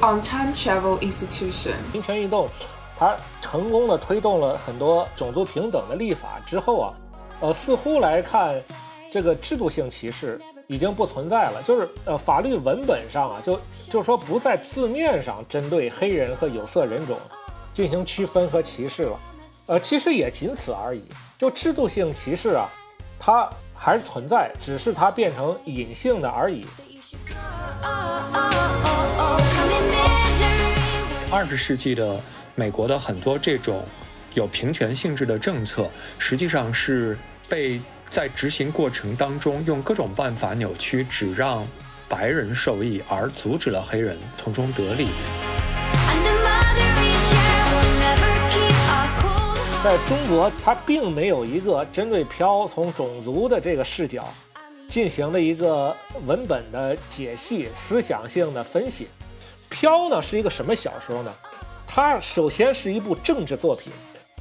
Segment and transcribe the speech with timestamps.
[0.00, 1.74] on time travel institution.
[1.92, 2.48] 平权运动，
[2.98, 6.94] 它成功的推动了很多种族平等的立法之后啊，
[7.40, 8.54] 呃，似乎来看，
[9.10, 13.60] 这个制度性歧视已经不存在了，就是呃，法律文本上啊，就
[13.90, 17.18] 就是说不在字面上针对黑人和有色人种
[17.72, 19.20] 进行区分和歧视了，
[19.66, 21.04] 呃，其实也仅此而已。
[21.38, 22.68] 就制度性歧视啊，
[23.18, 26.66] 它还是存在，只是它变成隐性的而已。
[31.30, 32.18] 二十世纪的
[32.56, 33.84] 美国的很多这种
[34.32, 37.18] 有平权性质的政策，实际上是
[37.50, 37.78] 被
[38.08, 41.66] 在执行过程当中用各种办法扭曲，只让
[42.08, 45.08] 白人受益，而阻止了黑人从中得利。
[49.84, 54.26] 在中国，它并没有一个针对漂从种族的这个视角
[54.88, 59.08] 进行了一个文本的解析、思想性的分析。
[59.68, 61.32] 飘呢是一个什么小说呢？
[61.86, 63.92] 它首先是一部政治作品，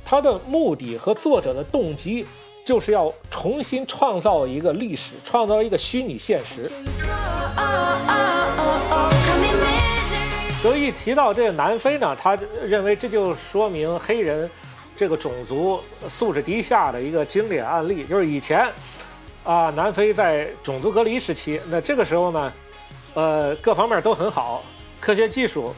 [0.04, 2.26] 它的目的和作者的动机
[2.66, 6.72] 就是要重新创造一个历史，创造一个虚拟现实。
[10.62, 14.50] 所以一提到这个南非呢，他认为这就说明黑人。
[15.00, 18.68] 这个种族素质低下的一个经典案例，就是以前
[19.44, 22.54] 啊，南非在种族隔离时期，那这个时候呢，
[23.14, 24.64] 呃，各方面都很好，
[25.08, 25.74] 科学技术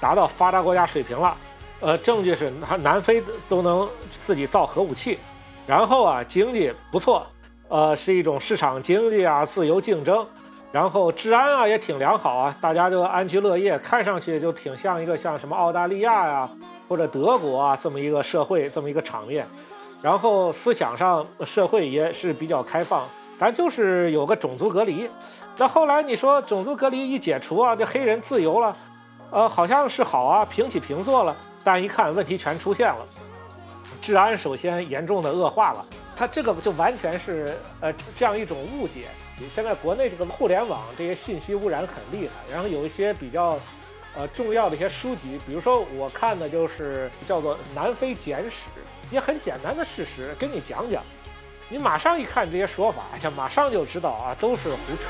[0.00, 1.36] 达到发达国家水平了，
[1.80, 5.18] 呃，证据是南南非都能自己造核武器，
[5.66, 7.26] 然后啊，经济不错，
[7.66, 10.24] 呃，是一种市场经济啊，自由竞争，
[10.70, 16.48] 然后治安啊也挺良好啊，大家就安居乐业，看上去就挺像一个像什么澳大利亚呀。
[16.88, 19.44] 或者德国啊，这么一个社会，这么一个场面，
[20.00, 25.08] 然后思想上社会也是比较开放，咱就是有个种族隔离。
[25.56, 28.76] 那后来你说种族隔离一解除啊，这黑人自由了，
[29.30, 31.36] 呃，好像是好啊，平起平坐了。
[31.62, 33.04] 但一看问题全出现了，
[34.00, 35.84] 治安首先严重的恶化了，
[36.16, 39.06] 它这个就完全是呃这样一种误解。
[39.54, 43.58] 现在国内这个互联网这些信息污染很厉害，然后有一些比较。
[44.16, 48.68] 呃，重要的一些书籍，比如说我看的就是叫做《南非简史》，
[49.12, 51.00] 也很简单的事实，跟你讲讲，
[51.70, 55.02] 你马上一看这些说法，就马上就知道啊，都是胡扯。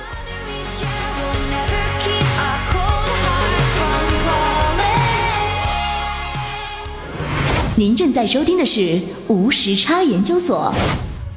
[7.76, 10.74] 您正在收听的是无时差研究所。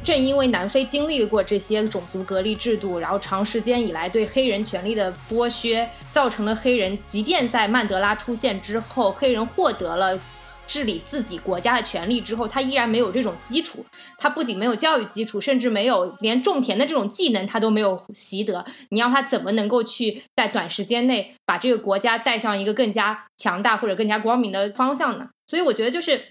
[0.04, 10.20] 正因为南非经历过这些种族隔离制度，然后长时间以来对黑人权利的剥削，造成了黑人即便在曼德拉出现之后，黑人获得了
[10.68, 13.86] 治理自己国家的权利之后，他依然没有这种基础。
[14.18, 18.66] 他不仅没有教育基础，甚至没有连种田的这种技能，他都没有习得。
[18.90, 25.30] 你让他怎么能够去在短时间内把这个国家带向一个更加强大或者更加光明的方向呢？
[25.48, 26.26] 所以我觉得就是。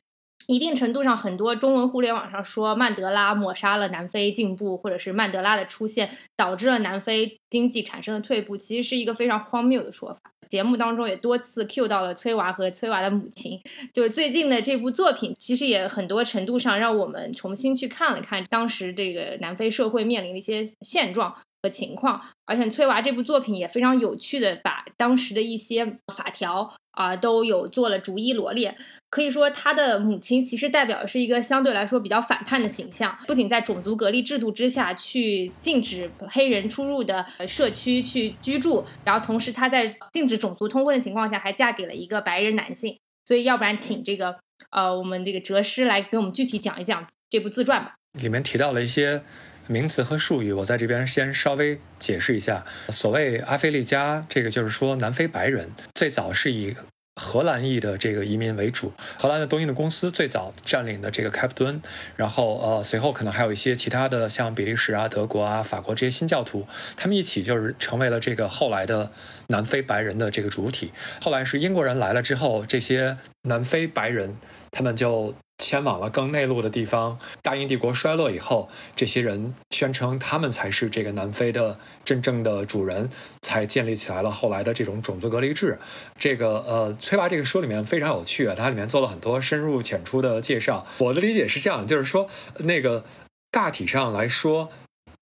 [0.46, 10.20] 一定程度上，很多中文互联网上说曼德拉抹杀了南非进步，或者是曼德拉的出现导致了南非经济产生了退步，其实是一个非常荒谬的说法。
[10.48, 13.60] 节目当中也多次 cue 到了崔娃和崔娃的母亲，
[13.92, 21.36] 就是最近的这部作品，其实也很多程度上让我们重新去看了看当时这个南非社会面临的一些现状。
[21.62, 28.78] 和情况，而且崔娃这部作品也非常有趣的把当时的一些法条啊都有做了逐一罗列。
[29.10, 42.96] 可以说，他的母亲其实代表的是一个相对来说比较反叛的形象，不仅在种族隔离制度之下去禁止黑人出入的社区去居住，然后同时他在禁止种族通婚的情况下还嫁给了一个白人男性。
[43.24, 44.36] 所以，要不然请这个
[44.70, 47.94] 呃我们这个哲师来给我们具体讲一讲这部自传吧。
[48.12, 49.22] 里面提到了一些。
[49.66, 52.64] 名词和术语，我在这边先稍微解释一下。
[52.88, 56.74] 所谓阿非利加，这个就是说南非白人，最早是以
[57.20, 58.92] 荷兰裔的这个移民为主。
[59.18, 61.82] 荷兰的东印度公司最早占领的这个开普敦，
[62.16, 69.12] 然后呃，随后可能还有一些其他的，像比利时啊、德国啊、法国这些新教徒，他们一起就是成为了这个后来的
[69.48, 70.92] 南非白人的这个主体。
[71.20, 74.38] 后来是英国人来了之后，这些南非白人
[74.70, 75.34] 他们就。
[75.60, 77.18] 迁往了更内陆的地方。
[77.42, 83.10] 大英帝国衰落以后，这些人宣称他们才是这个南非的真正的主人，
[83.42, 85.78] 才建立起来了后来的这种种族隔离制。
[86.18, 90.86] 这个呃，崔娃这个书里面非常有趣啊，它里面做了很多深入浅出的介绍。
[90.98, 92.28] 我的理解是这样，就是说
[92.58, 93.04] 那个
[93.50, 94.70] 大体上来说，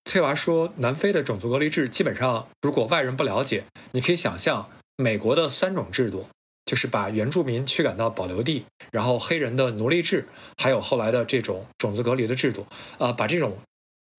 [0.05, 6.27] 崔娃说南非的种族隔离制基本上，如果外人不了解，你可以想象美国的三种制度。
[6.69, 12.67] 就是把原住民驱赶到保留地，然后黑人的奴隶制，还有后来的这种种族隔离的制度，
[12.99, 13.57] 呃，把这种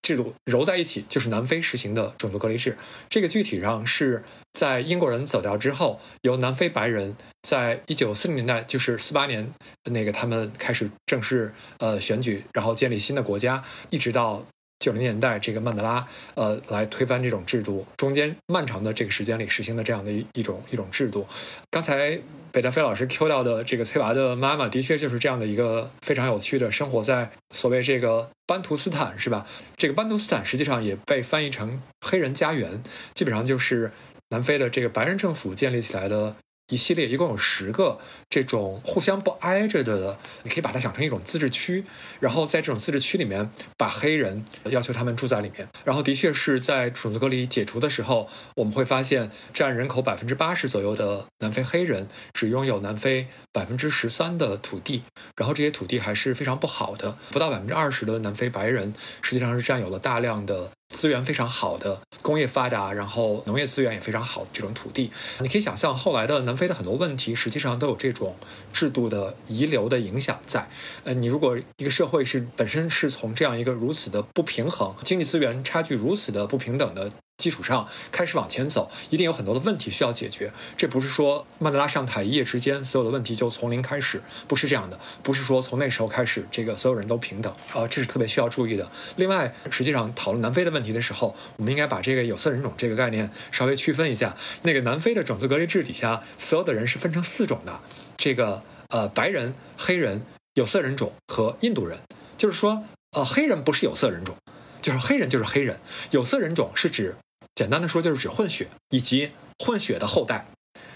[0.02, 2.76] 制度揉在一起，就是南非实行的种族隔离制。
[3.08, 9.54] 这个具体上是在英国人走掉之后，由南非白人在一九四零年代，就是四八年
[9.84, 14.44] 那个他们开始正式呃选举，然后建立新的国家，一直到。
[14.80, 16.04] 九零年代，这个曼德拉，
[16.34, 21.26] 呃，来推翻这种制度，中间漫长的这个时间里实行的这样的一一种一种制度。
[21.70, 22.18] 刚才
[22.50, 29.46] 北大飞老师 Q 到的这个崔娃的妈妈，的确就是这样的一个非常有趣的生活在所谓这个班图斯坦，是吧？
[29.76, 32.82] 这个班图斯坦实际上也被翻译成黑人家园，
[33.14, 33.92] 基本上就是
[34.30, 36.36] 南非的这个白人政府建立起来的。
[36.70, 37.98] 一系列一共有十个
[38.30, 41.84] 这种互相不挨着的，你可以把它想成一种自治区，
[42.20, 45.68] 然后在这种自治区里面，把黑人要求他们住在里面。
[45.84, 55.02] 然后的确是在种族隔离解除的时候，我们会发现占人口百分之八十左右的南非黑人只拥有南非百分之十三的土地，
[55.36, 60.70] 然后这些土地还是非常不好的，不到百分之二十的南非白人实际上是占有了大量的。
[60.90, 68.36] 资源非常好的工业发达，然后农业资源也非常好这种土地，你可以想象后来的南非的很多问题，实际上都有这种
[68.72, 70.68] 制度的遗留的影响在。
[71.04, 77.10] 呃，你如果一个社会是本身是从这样一个如此的不平衡、经济资源差距如此的不平等的。
[77.40, 80.52] 基础上开始往前走，一定有很多的问题需要解决。
[80.76, 85.00] 这不是说曼德拉上台一夜之间所有的问题就从零开始，不是这样的。
[85.22, 87.52] 不是说从那时候开始，这个所有人都平等。
[87.74, 88.90] 呃，这是特别需要注意的。
[89.16, 94.36] 另外，实际上讨论南非的问题的时候，我们应该把这个有色人种这个概念稍微区分一下。
[94.62, 97.80] 那个南非的种族隔离制底下，所有的人是分成四种的：
[98.18, 101.98] 这个呃白人、黑人、有色人种和印度人。
[102.36, 104.36] 就是说，呃，黑人不是有色人种，
[104.82, 105.80] 就是黑人就是黑人。
[106.10, 107.16] 有色人种是指。
[107.60, 110.46] 简单的说，就是指混血以及混血的后代，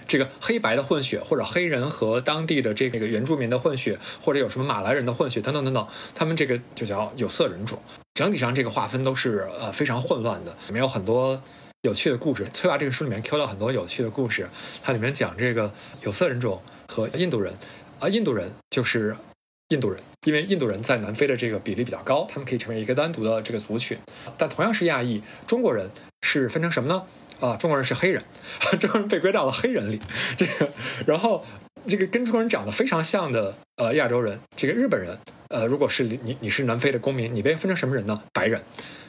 [0.08, 7.78] 这个黑白的混血，或者黑人和当地的这个原住民的混血，或者有什么马来人的混血等等等等，他们这个就叫有色人种。
[8.14, 11.38] 整体上这个划分都是呃非常混乱的，里面有很多
[11.82, 12.48] 有趣的故事。
[12.50, 14.48] 崔娃这个书里面 Q 到很多有趣的故事，
[14.82, 15.70] 它里面讲这个
[16.00, 17.52] 有色人种和印度人，
[18.00, 19.14] 啊，印度人就是
[19.68, 23.98] 印度人，因为印度人在南非的这个比例比较高，他们可以成为一个单独的这个族群。
[24.38, 25.90] 但同样是亚裔，中国人。
[26.24, 27.02] 是分成什么呢？
[27.40, 28.24] 啊，中国人是黑人，
[28.80, 30.00] 中国人被归到了黑人里。
[30.38, 30.70] 这个，
[31.06, 31.44] 然后
[31.86, 38.22] 这个跟中国人长得非常像的呃亚洲人，这个日本人，呃，如果是你你是南非的公民，你被分成什么人呢？
[38.32, 38.62] 白人。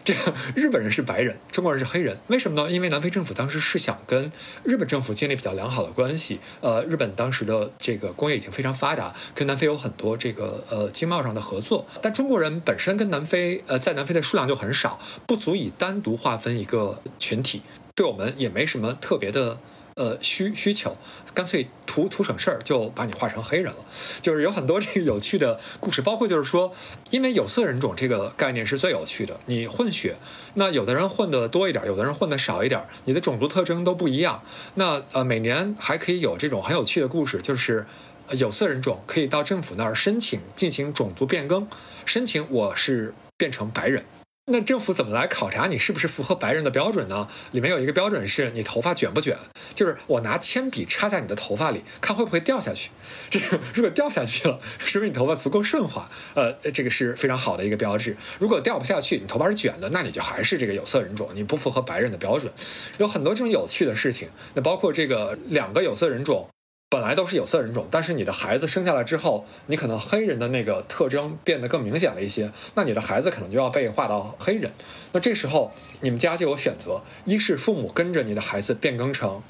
[0.04, 2.70] 这个 日本人是白人，中国人是黑人，为什么呢？
[2.70, 4.32] 因为南非政府当时是想跟
[4.64, 6.40] 日本政府建立比较良好的关系。
[6.62, 11.88] 呃，日本当时的这个工业已经非常发达，跟南非有很多这个呃经贸上的合作。
[12.02, 17.64] 但中国人本身跟南非呃在南非的数量就很少，不足以单独划分一个群体，
[17.96, 19.58] 对我们也没什么特别的。
[19.96, 20.98] 呃，需需求，
[21.34, 23.78] 干脆图图省事儿，就把你画成黑人了。
[24.22, 26.74] 就是有很多这个有趣的故事，包括就是说，
[27.12, 29.40] 因为有色人种这个概念是最有趣的。
[29.46, 30.18] 你混血，
[30.56, 34.44] 那有的人混的多一点，有的人混的少一点，你的种族特征都不一样。
[34.74, 37.88] 那呃，每年还可以有这种很有趣的故事，就是
[38.32, 41.66] 有色人种可以到政府那儿申请进行种族变更，
[42.06, 44.04] 申请我是变成白人。
[44.48, 47.28] 那政府怎么来考察你是不是符合白人的标准呢？
[47.50, 49.36] 里面有一个标准是你头发卷不卷，
[49.74, 52.92] 就是我拿铅笔插在你的头发里，看会不会掉下去。
[53.32, 58.16] 这个如果掉下去了，说明你头发足够顺滑，呃，这个是非常好的一个标志。
[58.38, 62.54] 如果掉不下去，你头发是卷的，那你就还是这个有色人种，你不符合白人的标准。
[63.00, 66.48] 有很多这种有趣的事情，那包括这个两个有色人种。
[66.96, 74.72] 本来都是有色人种，但是你的孩子生下来之后，你可能黑人的那个特征变得更明显了一些，那你的孩子可能就要被划到黑人。
[75.12, 79.44] 那这时候你们家就有选择：一是父母跟着你的孩子变更成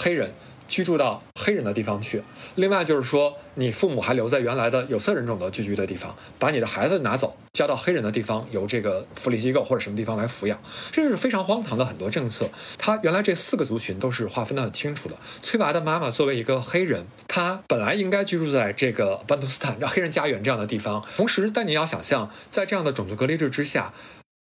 [0.00, 0.32] 黑人。
[0.68, 2.22] 居住到黑人的地方去，
[2.54, 12.48] 另外就是说，你父母还留在原来的有色人种的聚居的地方，把你的孩子拿走，交到黑人的地方，由这个福利机构或者什么地方来抚养，这是非常荒唐的很多政策。
[12.78, 15.16] 他原来这四个族群都是划分的很清楚的。
[15.42, 23.92] 崔娃的妈妈作为一个黑人，她本来应该居住在这个班图斯坦、 黑人家园这样的地方，同时，但你要想象，在这样的种族隔离制之下。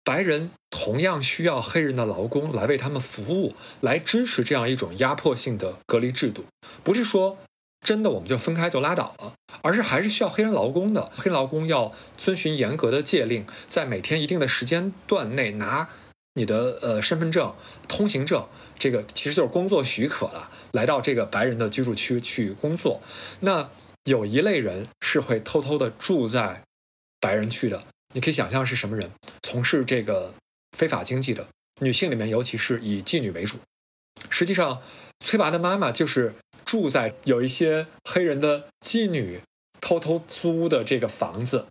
[0.04, 6.46] 白人同样需要黑人的劳工来为他们服务，来支持这样一种压迫性的隔离制度。
[6.84, 7.38] 不是说
[7.86, 11.12] 真的我们就分开就拉倒了，而是还是需要黑人劳工的。
[11.16, 15.90] 黑劳工要遵循严格的戒令，在每天一定的时间段内拿
[16.34, 17.54] 你的呃身份证、
[17.88, 18.48] 通行证，
[18.80, 23.02] 这个其实就是工作许可了，来到这个白人的居住区去工作。
[23.42, 23.70] 那
[24.06, 26.64] 有一类人是会偷偷的住在
[27.20, 27.84] 白人区的。
[28.14, 30.34] 你可以想象是什么人从事这个
[30.78, 31.48] 非法经济的
[31.80, 33.58] 女性里面，尤其是以妓女为主。
[34.30, 34.82] 实际上，
[35.20, 39.42] 崔娃的妈妈就是住在有一些黑人的妓女
[39.80, 41.68] 偷偷租的这个房子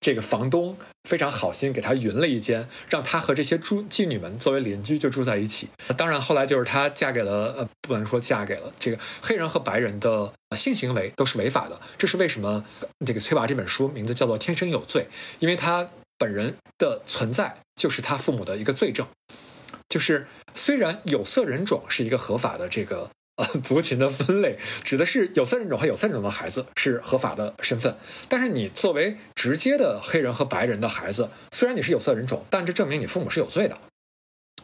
[0.00, 0.76] 这个房东
[1.08, 5.68] 非常好心给他匀了一间，让他和这些住妓女们作为邻居就住在一起。
[5.96, 11.80] 当然后来就是她嫁给了呃，不能说嫁给了这个黑人和白人的性行为都是违法的。
[11.96, 12.64] 这是为什么？
[13.04, 15.06] 这个崔娃这本书名字叫做《天生有罪》，
[15.40, 19.06] 因为他本人的存在就是他父母的一个罪证。
[19.88, 23.10] 就是虽然有色人种是一个合法的这个。
[23.38, 27.96] 呃，族群的分类指的是有色人种和有色人种的孩子是合法的身份，
[28.28, 33.78] 但是你作为直接的黑人和白人的孩子，虽然你是有色人种，但这证明你父母是有罪的。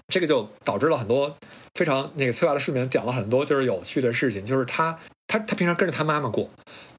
[0.08, 1.38] 这个就导致了很多
[1.74, 6.48] 非常那个崔娃的视频讲了很多就是有趣的事情，就是他他他平常跟着他妈妈过。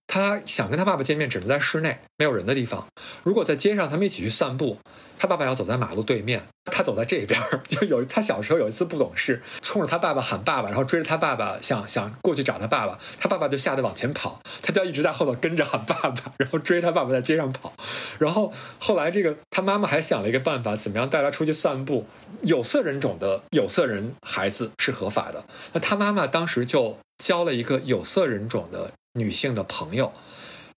[0.08, 2.88] 他想跟他爸爸见面，只能在室内没有人的地方。
[3.24, 4.80] 如果在街上，他们一起去散步，
[5.18, 7.40] 他爸爸要走在马路对面，他走在这边。
[7.68, 17.74] 就有他小时候有一次不懂事，冲着他爸爸喊爸爸，然后追着他爸爸想想过去找他爸爸，他爸爸就吓得往前跑，他就要一直在后头跟着喊爸爸，然后追他爸爸在街上跑。
[18.20, 22.06] 然后后来这个他妈妈还想了一个办法，怎么样带他出去散步？
[22.44, 25.44] 有色人种的有色人孩子是合法的，
[25.74, 28.92] 那他妈妈当时就教了一个有色人种的。
[29.16, 30.14] 女性的朋友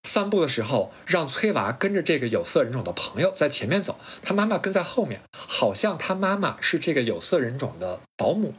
[0.05, 8.55] 散步的时候，让崔娃跟着这个有色人种的朋友在前面走，他妈妈跟在后面，好像他妈妈是这个有色人种的保姆。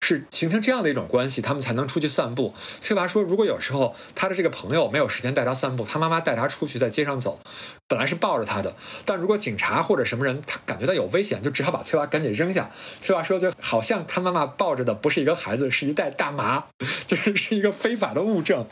[0.00, 2.54] 是形成这样的一种关系，他们才能出去散步。
[2.80, 7.40] 崔娃说，如果有时候他的这个朋友没有时间带他散步，他妈妈带他出去在街上走，
[7.86, 8.74] 本来是抱着他的，
[9.04, 12.70] 但如果警察或者什么人他感觉到有危险，就只好把崔娃赶紧扔下。
[13.00, 16.68] 崔娃说，就好像他妈妈抱着的不是一个孩子，是一袋大麻，
[17.06, 18.66] 就是是一个非法的物证，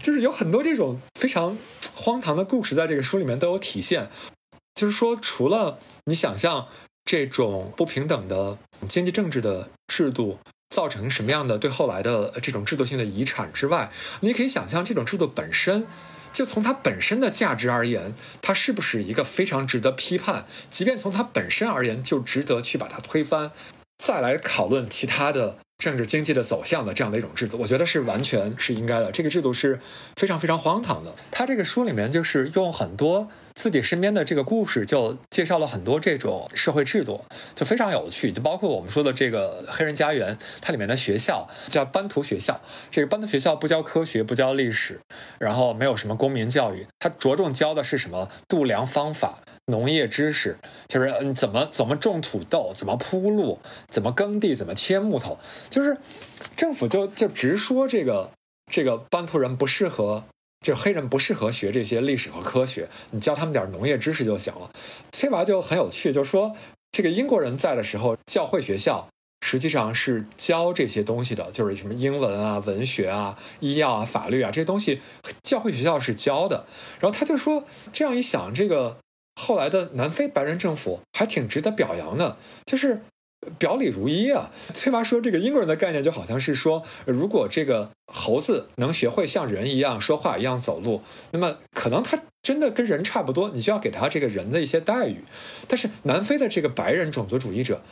[0.00, 1.58] 就是有很多这种非常
[1.94, 4.08] 荒唐的故事在这个书里面都有体现。
[4.74, 6.68] 就是说，除了你想象
[7.04, 10.38] 这种不平等的经济政治的制度。
[10.70, 15.86] 造成什么样的对后来的这种制度性的遗产之外，你可以想象这种制度本身，
[16.32, 20.44] 就从它本身的价值而言，它是不是一个非常值得批判？
[20.68, 23.52] 即便从它本身而言，就值得去把它推翻，
[23.96, 29.10] 再来讨论其他的政治经济的走向的这样的一种制度，我觉得是完全是应该的。
[29.12, 29.78] 这个制度是
[30.16, 31.14] 非常非常荒唐的。
[31.30, 33.28] 他这个书里面就是用很多。
[33.56, 38.30] 自己身边的这个故事就介绍了很多这种社会制度，就非常有趣。
[38.30, 42.60] 就包括我们说的这个黑人家园，它里面的学校叫班图学校。
[42.90, 45.00] 这个班图学校不教科学，不教历史，
[45.38, 53.58] 然后没有什么公民教育，它着重教的是什么度量方法、农业知识，就是嗯怎么怎么种土豆，怎么铺路，
[53.88, 55.38] 怎么耕地，怎么切木头。
[55.70, 55.96] 就是
[56.54, 58.30] 政府就就直说这个
[58.70, 60.24] 这个班图人不适合。
[60.66, 64.68] 就是黑人不适合学这些历史和科学，你教他们点农业知识就行了。
[65.12, 66.56] 崔娃就很有趣，就说
[66.90, 69.06] 这个英国人在的时候，教会学校
[69.46, 75.00] 实际上是教这些东西的，就是什么英文啊、文学啊、医药啊、法律啊这些东西，
[75.44, 76.66] 教会学校是教的。
[76.98, 78.98] 然后他就说，这样一想，这个
[79.40, 83.02] 后来的南非白人政府还挺值得表扬的，就是。
[83.58, 84.50] 表里如一啊！
[84.74, 95.24] 崔妈说，这个英国人的概念就好像是说，如果这个猴子能学会像人一样说话一样走路，那么可能他真的跟人差不多，你就要给他这个人的一些待遇。
[95.66, 97.82] 但是南非的这个白人种族主义者。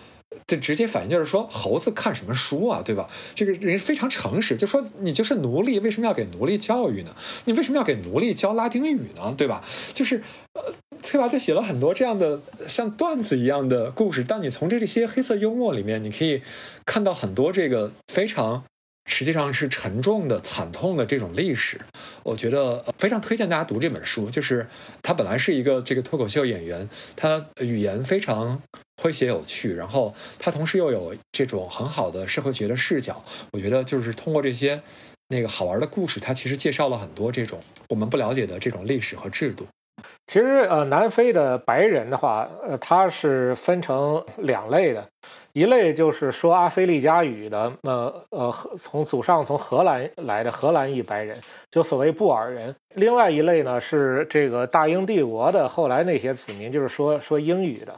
[0.46, 3.08] 这直接反应就是说，猴子看什么书啊，对吧？
[3.34, 7.14] 这个人非常诚实，就说你就是奴隶，为什么要给奴隶教育呢？
[7.46, 9.34] 你为什么要给奴隶教拉丁语呢？
[9.36, 9.62] 对吧？
[9.94, 10.22] 就是
[10.52, 16.42] 呃，崔娃就写了很多这样的像段子一样的故事，但你从这这些黑色幽默里面，你可以
[16.84, 18.64] 看到很多这个非常。
[19.06, 21.78] 实际上是沉重的、惨痛的这种历史，
[22.22, 24.30] 我觉得非常推荐大家读这本书。
[24.30, 24.66] 就是
[25.02, 28.62] 他本来是一个这个脱口秀演员，他语言非常
[28.96, 33.24] 诙谐有趣，然后他同时又有这种很好的社会学的视角。
[33.52, 34.82] 我觉得就是通过这些
[35.28, 39.66] 那个好玩的故事，他其实介绍了很多这种我们不了解的这种历史和制度。
[40.26, 45.06] 其实呃，南非的白人的话，呃，他是分成两类的。
[45.54, 52.74] 一类就是说阿非利加语的，呃呃，从祖上从荷兰来的荷兰裔白人，就所谓布尔人。
[52.96, 57.96] 另外一类呢是这个大英帝国的后来那些子民，就是说说英语的，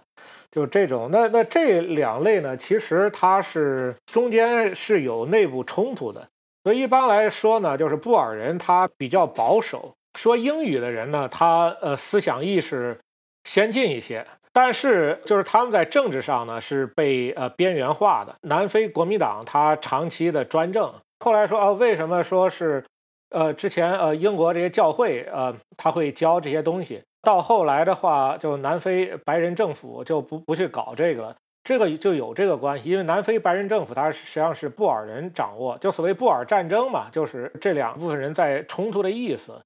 [0.50, 1.08] 就这种。
[1.10, 6.28] 那那这两类呢，其实它是中间是有内部冲突的。
[6.62, 12.98] 所以一般来说呢，就是布尔人他比较保守，说英语的人呢，他呃思想意识
[13.44, 14.26] 先进一些。
[14.58, 18.34] 但是，就是他们在政治上呢是被呃边缘化的。
[18.40, 22.82] 南非国民党他长期的专政，后来说啊，为什么说是，
[23.28, 31.36] 呃，之前呃英国这些教会呃他会教这些东西，到后来的话，就南非白人政府就不不去搞这个。
[31.62, 39.60] 这个就有这个关系，因为南非白人政府它实际上是布尔人掌握，就所谓布尔战争嘛，就是这两部分人在冲突的意思。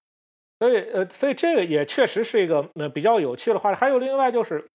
[0.59, 3.78] 所以呃，所以这个也确实是一个呃比较有趣的话题。
[3.78, 4.66] 还有另外就是，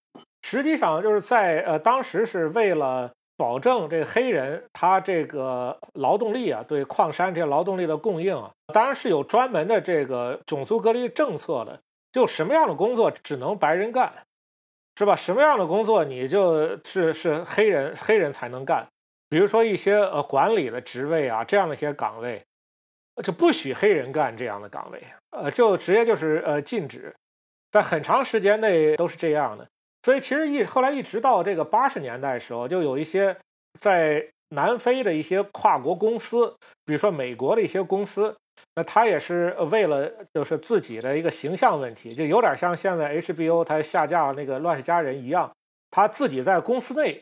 [0.43, 11.79] 实际上就是在呃当时是为了保证这个黑人他这个劳动力啊，对矿山这些劳动力的供应啊，当然是有专门的这个种族隔离政策的。
[12.11, 14.09] 就什么样的工作只能白人干，
[14.97, 15.17] 是吧？
[15.17, 18.87] 什么样的工作你就是是黑人黑人才能干？
[19.27, 22.41] 比如说一些呃管理的职位啊，这样的一些岗位，
[23.21, 27.13] 就不许黑人干这样的岗位，呃，就直接就是呃禁止，
[27.69, 29.67] 在很长时间内都是这样的。
[30.05, 33.35] 所以其实一后来一直到这个八十年代的时候，就有一些
[33.79, 38.35] 在南非的一些跨国公司，比如说美国的一些公司。
[38.75, 45.51] 那他也是为了就是自己的一个形象问题，就有点像现在 HBO 他下架那个《乱世佳人》一样，
[45.89, 47.21] 他自己在公司内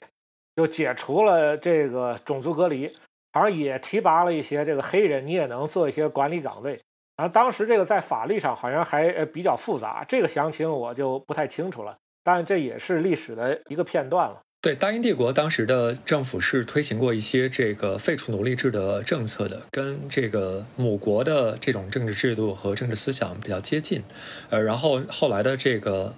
[0.56, 2.88] 就解除了这个种族隔离，
[3.32, 6.80] 好像也提拔了一些这个黑人，你也能做一些管理岗位。
[7.16, 14.42] 然后当时这个在法律上好像还呃比较复杂，这个详情我就不太清楚了，但这也是历史的一个片段了。
[14.62, 24.02] 对，大英帝国当时的政府是推行过一些这个废除奴隶制的政策的，跟这个母国的这种政治制度和政治思想比较接近。
[24.50, 26.16] 呃，然后后来的这个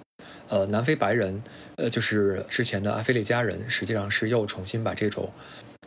[0.48, 1.42] 呃南非白人，
[1.74, 5.32] 呃，就是之前的阿非利加人，实际上是又重新把这种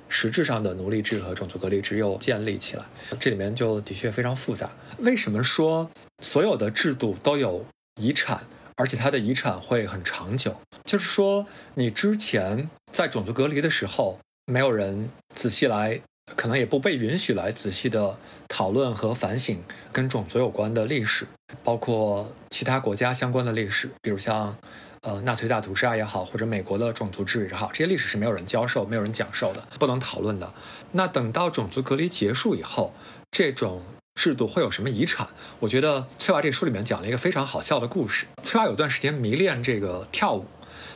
[0.10, 2.84] 实质上的奴隶制和种族隔离制又建立起来。
[3.18, 4.70] 这里面就的确非常复杂。
[4.98, 5.90] 为什么说
[6.22, 7.66] 所有的制度都有
[8.02, 8.44] 遗产？
[8.80, 10.56] 而且它的遗产会很长久，
[10.86, 11.46] 就是说，
[11.76, 16.00] 你之前在种族隔离的时候，没有人仔细来，
[16.38, 18.18] 可能也不被允许来仔细的
[18.48, 21.28] 讨论和反省跟种族有关的历史，
[21.62, 24.58] 包括其他国家相关的历史，比如像，
[25.02, 30.54] 呃，纳粹大屠杀也好，或者美国的种族制也好，这些历史是没有人教授、没有人讲授的，不能讨论的。
[30.94, 32.94] 那等到种族隔离结束以后，
[33.30, 33.84] 这种。
[34.16, 35.30] 制度会有什么遗产？
[35.62, 38.26] 我觉得翠娃这书里面讲了一个非常好笑的故事。
[38.44, 40.46] 翠娃有段时间迷恋这个跳舞，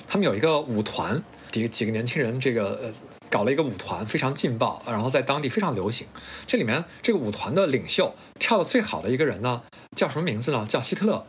[0.08, 2.94] 他们有一个舞团，几几个年轻人，这个呃
[3.30, 6.06] 搞了一个舞团，非常劲爆，然后在当地非常流行。
[6.46, 9.64] 这里面这个舞团的领袖跳的最好的一个人呢，
[9.96, 10.66] 叫什么名字呢？
[10.68, 11.26] 叫希特勒，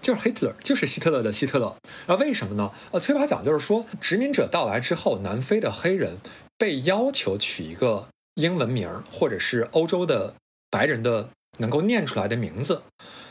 [0.00, 1.76] 就是 Hitler，就是希特勒的希特勒。
[2.06, 2.72] 啊，为什么呢？
[2.92, 6.16] 呃，崔娃讲就是说，殖民者到来之后，南非的黑人
[6.56, 10.32] 被要求取一个英文名，或者是欧洲的。
[10.70, 12.82] 白人的能够念出来的名字，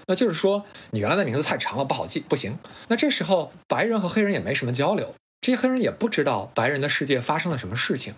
[0.08, 2.58] 那就是说你原来的名字太长了不好记，不行。
[2.88, 8.13] 那这时候白人和黑人也没什么交流，这些黑人也不知道白人的世界发生了什么事情，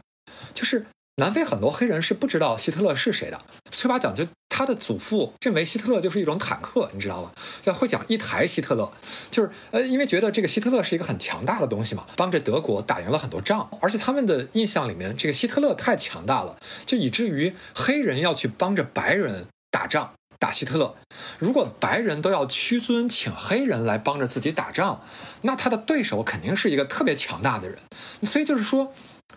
[0.53, 0.85] 就是。
[1.19, 3.41] 南非很多黑人是不知道希特勒是谁的。
[3.71, 4.25] 缺乏讲，究
[4.59, 7.31] 他的祖父认为希特勒就是一种坦克，你知道吗？
[7.63, 8.91] 要会讲一台希特勒，
[9.31, 20.93] 就是呃，因为觉得这个希特勒是一个很强大的东西嘛，帮着德国打赢了很多仗，而且他们的印象里面，这个希特勒太强大了，就以至于黑人要去帮着白人打仗，打希特勒。
[21.37, 25.01] 如果白人都要屈尊请黑人来帮着自己打仗，
[25.43, 27.79] 那他的对手肯定是一个特别强大的人。
[28.23, 28.91] 所以就是说。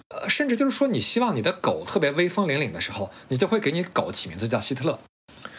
[0.08, 4.98] 呃，甚至就是说，你希望你的狗特别威风凛凛的时候，你就会给你狗起名字叫希特勒。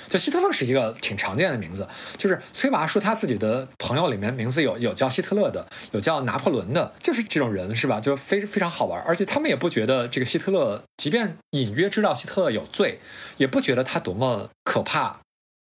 [0.09, 1.87] 就希特勒是一个挺常见的名字。
[2.17, 7.99] 就是崔娃说他自己的朋友里面名字有有叫希特勒的，有叫拿破仑的，就是这种人是吧？
[7.99, 12.99] 就非非常好玩，而且他们也不觉得这个希特勒，即便隐约知道希特勒有罪，
[13.37, 15.19] 也不觉得他多么可怕。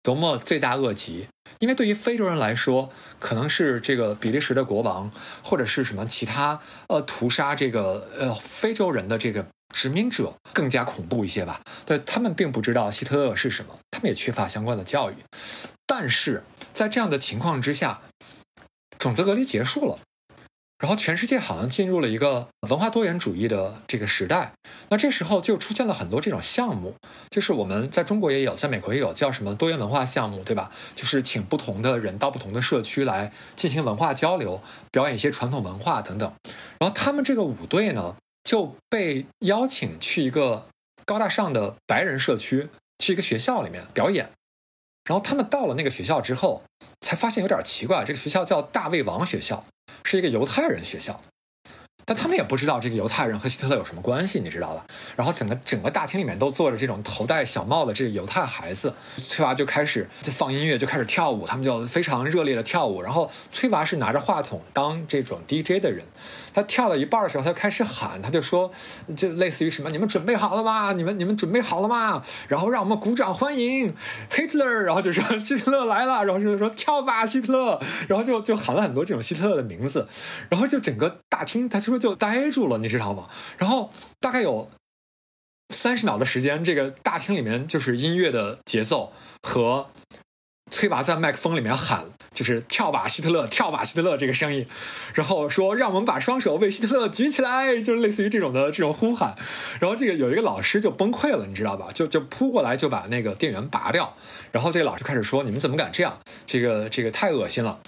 [0.05, 1.27] 多么罪大恶极！
[1.59, 5.09] 因为对于非洲人来说，可能是这个比利时的国王，
[5.41, 11.59] 或者是什么其他呃屠杀这个呃非洲人的这个殖民者更加恐怖一些吧。
[11.85, 15.15] 对他们并不知道希特勒是什么，他们也缺乏相关的教育。
[15.85, 18.01] 但是在这样的情况之下，
[18.97, 19.99] 种族隔离结束了。
[20.79, 24.51] 然后全世界好像进入了一个文化多元主义的这个时代，
[24.89, 26.95] 那这时候就出现了很多这种项目，
[27.29, 30.69] 就是我们在中国也有，在美国也有，叫什么多元文化项目，对吧？
[30.93, 36.33] 就是请不同的人到不同的社区来进行文化交流，表演一些传统文化等等。
[36.79, 40.67] 然后他们这个舞队呢就被邀请去一个
[41.05, 44.31] 高大上的白人社区，去一个学校里面表演。
[45.05, 46.63] 然后他们到了那个学校之后，
[47.01, 49.65] 才发现有点奇怪，这个学校叫大卫王学校。
[50.05, 51.21] 是一个犹太人学校，
[52.05, 54.85] 但他们也不知道这个犹太人和希特勒有什么关系，你知道吧？
[55.15, 63.01] 然后整个整个大厅里面都坐着这种头戴小帽的这个犹太孩子，崔娃就开始就放音乐，就开始跳舞，他们就非常热烈的跳舞。
[63.01, 66.03] 然后崔娃是拿着话筒当这种 DJ 的人。
[66.55, 68.71] 他跳了一半的时候，他就开始喊，他就说，
[69.15, 70.93] 就类似于什么，你们准备好了吗？
[70.93, 72.21] 你们你们准备好了吗？
[72.47, 73.95] 然后让我们鼓掌欢迎
[74.29, 80.07] Hitler，然后就说希特勒来了，然后就说跳吧希特勒，然后就就喊了很多这种希特勒的名字，
[80.49, 83.27] 然后就整个大厅他就就呆住了，你知道吗？
[83.57, 84.69] 然后大概有
[85.69, 89.89] 三十秒的时间，这个大厅里面就是音乐的节奏和
[90.71, 94.65] 崔娃在麦克风里面喊，就是跳吧希特勒，跳吧希特勒这个声音，
[95.13, 99.35] 然后说让我们把双手为希特勒举起来，就是类似于这种的这种呼喊。
[99.79, 101.89] 然后这个有一个老师就崩溃了，你知道吧？
[101.93, 104.15] 就就扑过来就把那个电源拔掉。
[104.51, 106.17] 然后这个老师开始说：“你们怎么敢这样？
[106.47, 107.79] 这个这个太恶心了。”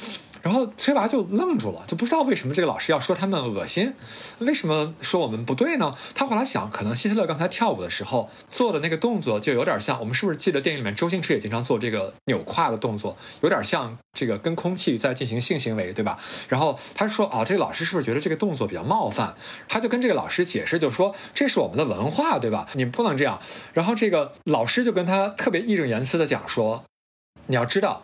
[0.46, 3.96] 然后崔娃就愣住了，就不知道为什么这个老师要说他们恶心，
[4.38, 5.96] 为什么说我们不对呢？
[6.14, 16.20] 他后来想，可能希特勒刚才跳舞的时候做的那个动作就有点像，我们是不是记得电影里面周星驰也经常做这个扭胯的动作，有点像这个跟空气在进行性行为，对吧？
[16.48, 19.34] 然后他说，哦，这个老师是不是觉得这个动作比较冒犯？
[19.68, 22.68] 他就跟这个老师解释，就说这是我们的文化，对吧？
[22.74, 23.42] 你不能这样。
[23.74, 26.84] 然后这个老师就跟他特别义正言辞的讲说，
[27.48, 28.04] 你要知道。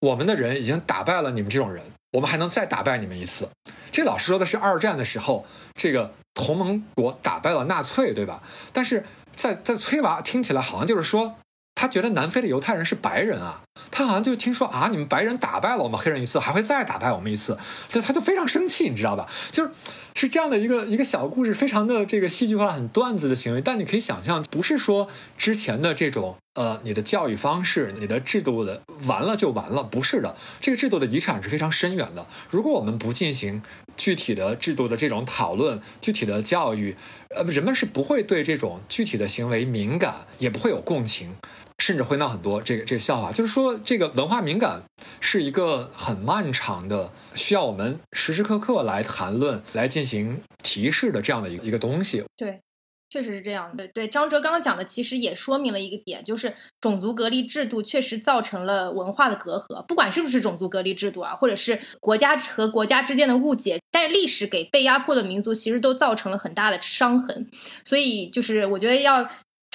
[0.00, 1.82] 我们的人已经打败了你们这种人，
[2.12, 3.48] 我们还能再打败你们一次。
[3.90, 8.42] 这老师说的是二战的时候，这个同盟国打败了纳粹，对吧？
[8.72, 11.36] 但是在在崔娃听起来好像就是说，
[11.74, 17.58] 他觉得南非的犹太人是白人啊，他好像就听说啊，你们白人打败了我们黑人一次，还会再打败我们一次，
[17.88, 19.28] 所以他就非常生气，你知道吧？
[19.50, 19.70] 就是
[20.14, 23.60] 是这样的一个一个小故事，非常的这个戏剧化、很段子的行为。
[23.60, 26.36] 但你可以想象，不是说之前的这种。
[26.56, 32.26] 呃，你的教育方式，你的制度的完了就完了，不是的，这个制度的遗产是非常深远的。
[32.48, 33.60] 如果我们不进行
[33.94, 36.96] 具体的制度的这种讨论，具体的教育，
[37.28, 41.36] 呃，人们是不会对这种具体的行为敏感，也不会有共情，
[41.78, 43.32] 甚至会闹很多这个这个笑话。
[43.32, 44.82] 就是说，这个文化敏感
[45.20, 52.24] 是一个很漫长的，需要我们时时刻刻来谈论、来进行提示的这样的一个一个东西。
[52.36, 52.60] 对。
[53.08, 59.86] 确实是这样的，对张哲刚刚讲的，其实也说明了一个点，就是种族隔离制度确实造成了文化的隔阂。
[59.86, 67.48] 不管是不是种族隔离制度啊，或者是国家和国家之间的误解，但是历史给被压迫的民族其实都造成了很大的伤痕。
[67.84, 69.26] 所以，就是我觉得要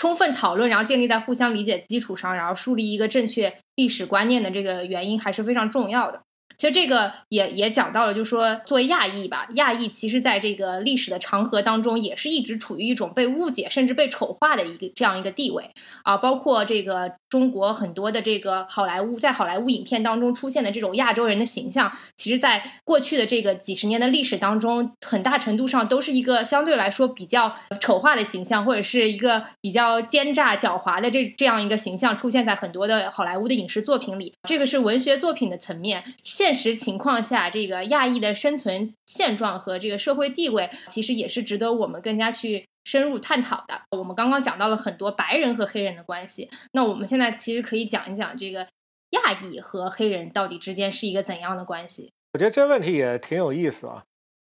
[0.02, 6.24] 充分讨论，然后建立在互相理解基础上，然后树立一个正确历史观念的这个原因，还是非常重要的。
[6.62, 15.72] 其实这个也也讲到了，就是说作为亚裔吧，亚裔其实在这个历史的长河当中，也是一直处于一种被误解甚至被丑化的一个这样一个地位
[16.04, 16.18] 啊。
[16.18, 34.36] 包括这个中国很多的这个好莱坞，在好莱坞影片当中出现的这种亚洲人的形象，其实在过去的这个几十年的历史当中，很大程度上都是一个相对来说比较丑化的形象，或者是一个比较奸诈狡猾的这这样一个形象出现在很多的好莱坞的影视作品里。
[34.44, 36.51] 这个是文学作品的层面现。
[36.52, 43.84] 现实情况下，这个亚裔的生存现状和这个社会地位，其实也是值得我们更加去深入探讨的。
[43.92, 48.68] 我们刚刚讲到了很多白人和黑人的关系，那我们现在其实可以讲一讲这个
[49.12, 52.12] 亚裔和黑人到底之间是一个怎样的关系？
[52.34, 54.04] 我觉得这问题也挺有意思啊。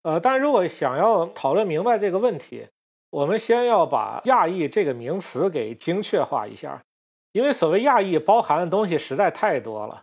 [0.04, 2.68] 呃，但如果想要讨论明白这个问题，
[3.10, 6.84] 我们先要把亚裔这个名词给精确化一下，
[7.32, 10.02] 因为所谓亚裔包含的东西实在太多了。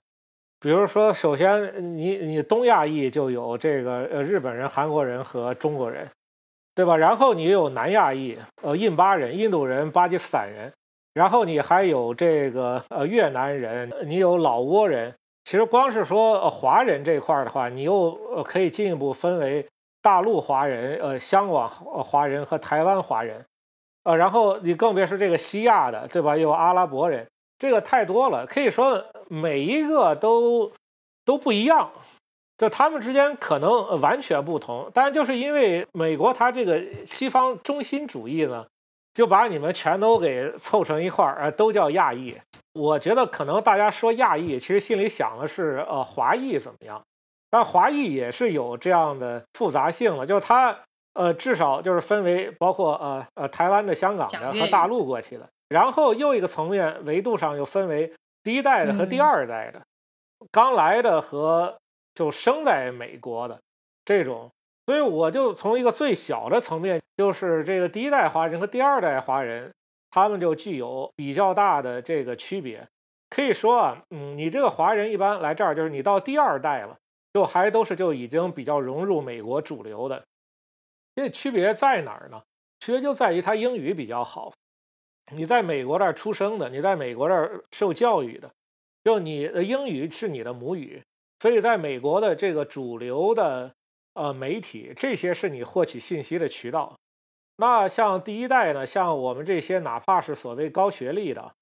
[0.62, 6.09] 比如说，首先你你东亚裔就有这个呃日本人、韩国人和中国人，
[6.72, 6.96] 对吧？
[6.96, 10.72] 然后你有南亚裔，呃印巴人、印度人、巴基斯坦人，
[11.14, 15.12] 然后你还有这个呃越南人，你有老挝人。
[15.42, 19.66] 其实光是说华人这块儿的话，你又可以进一步分为
[20.01, 23.44] 大陆华人、呃香港华人和台湾华人，
[24.05, 26.37] 呃然后你更别说这个西亚的，对吧？
[26.37, 27.27] 有阿拉伯人。
[27.62, 30.72] 这个太多了，可以说每一个都
[31.25, 31.92] 都不一样，
[32.59, 34.90] 就他们之间可能完全不同。
[34.92, 38.66] 但就是因为美国它这个西方中心主义呢，
[39.14, 42.37] 就把你们全都给凑成一块儿，呃，都叫亚裔。
[42.75, 47.01] 我觉得可能大家说亚裔，其实心里想的是呃华裔怎么样？
[47.48, 50.77] 但华裔也是有这样的复杂性了，就是它
[51.14, 55.48] 呃至少就是分为包括呃呃台湾的、香港的和大陆过去的。
[55.73, 58.13] 然后又一个层面维度上又分为
[58.45, 59.83] 第一代的和第二代的，
[60.53, 61.79] 刚来的和
[62.15, 63.59] 就生在美国的
[64.05, 64.51] 这种，
[64.87, 69.73] 所以我就从一个最小的层面，就是这个第一代华人和第二代华人，
[70.11, 72.87] 他们就具有比较大的这个区别。
[73.31, 76.99] 可以说啊，嗯，你这个华人一般来这儿，就是你到第二代了，
[77.33, 80.23] 就还都是就已经比较融入美国主流的。
[81.15, 82.43] 这区别在哪儿呢？
[82.81, 84.53] 区别就在于他英语比较好。
[85.35, 88.51] 你在美国这儿出生的，你在美国这儿受教育的，
[89.03, 91.03] 就你的英语是你的母语，
[91.40, 93.73] 所以在美国的这个主流的
[94.14, 96.95] 呃媒体，这些是你获取信息的渠道。
[97.57, 101.53] 那像第一代呢，像我们这些哪怕是所谓高学历的，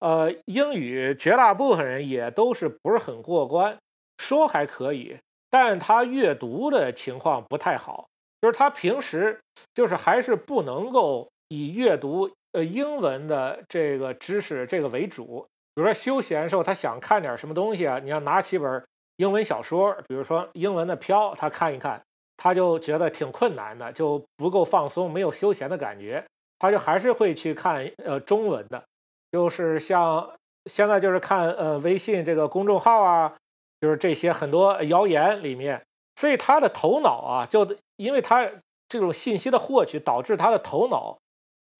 [0.00, 3.76] 呃，英语绝大部分人也都是不是很过关，
[4.18, 5.18] 说还可以，
[5.50, 8.08] 但他阅读的情况不太好，
[8.40, 9.40] 就是他平时
[9.74, 12.30] 就是还是不能够以阅读。
[12.52, 18.84] 呃，英文的这个知识这个为主，比如说休闲的时候，他想看点什么东西啊，你要拿起本
[19.16, 22.02] 英文小说，比如说英文的《飘》，他看一看，
[22.36, 26.24] 他就觉得挺困难的，就不够放松，没有休闲的感觉，
[26.58, 28.82] 他就还是会去看呃中文的，
[29.30, 30.30] 就是像
[30.66, 33.34] 现在就是看呃微信这个公众号啊，
[33.80, 35.82] 就是这些很多谣言里面，
[36.16, 38.46] 所以他的头脑啊，就因为他
[38.88, 41.18] 这种信息的获取，导致他的头脑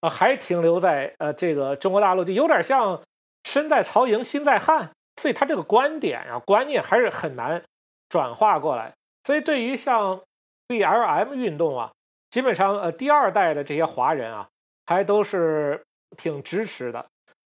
[0.03, 3.01] 啊还停留在呃这个中国大陆，就有点像。
[3.45, 7.61] 身在曹营心在汉，所以他这个观点啊观念还是很难
[8.09, 8.93] 转化过来。
[9.25, 10.23] 所以对于像
[10.69, 11.91] BLM 运动啊，
[12.31, 14.47] 基本上呃第二代的这些华人啊，
[14.87, 15.83] 还都是
[16.17, 17.05] 挺支持的，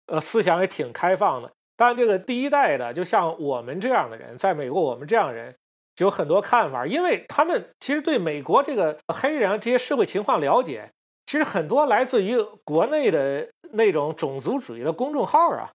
[0.06, 1.52] 呃思想也挺开放的。
[1.76, 5.54] 但这个第一代的，就像我们这样的人，在美国我们这样人
[5.94, 10.90] 就有很多看法，因为他们其实对美国这个黑人这些社会情况了解，
[11.26, 15.72] 其实很多来自于国内的那种种族主义的公众号啊。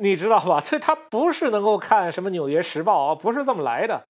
[0.00, 0.60] 你知道吧？
[0.64, 4.06] 这他不是能够看什么《纽约时报》啊，不是这么来的。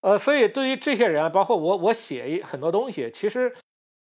[0.00, 3.54] 呃，所以对于这些人，包括我，我写很多东西，其实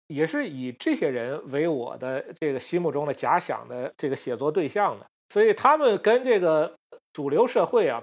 [0.06, 5.04] 也是以这些人为我的这个心目中的假想的这个写作对象的。
[5.28, 6.74] 所以他们跟这个
[7.12, 8.02] 主流社会啊，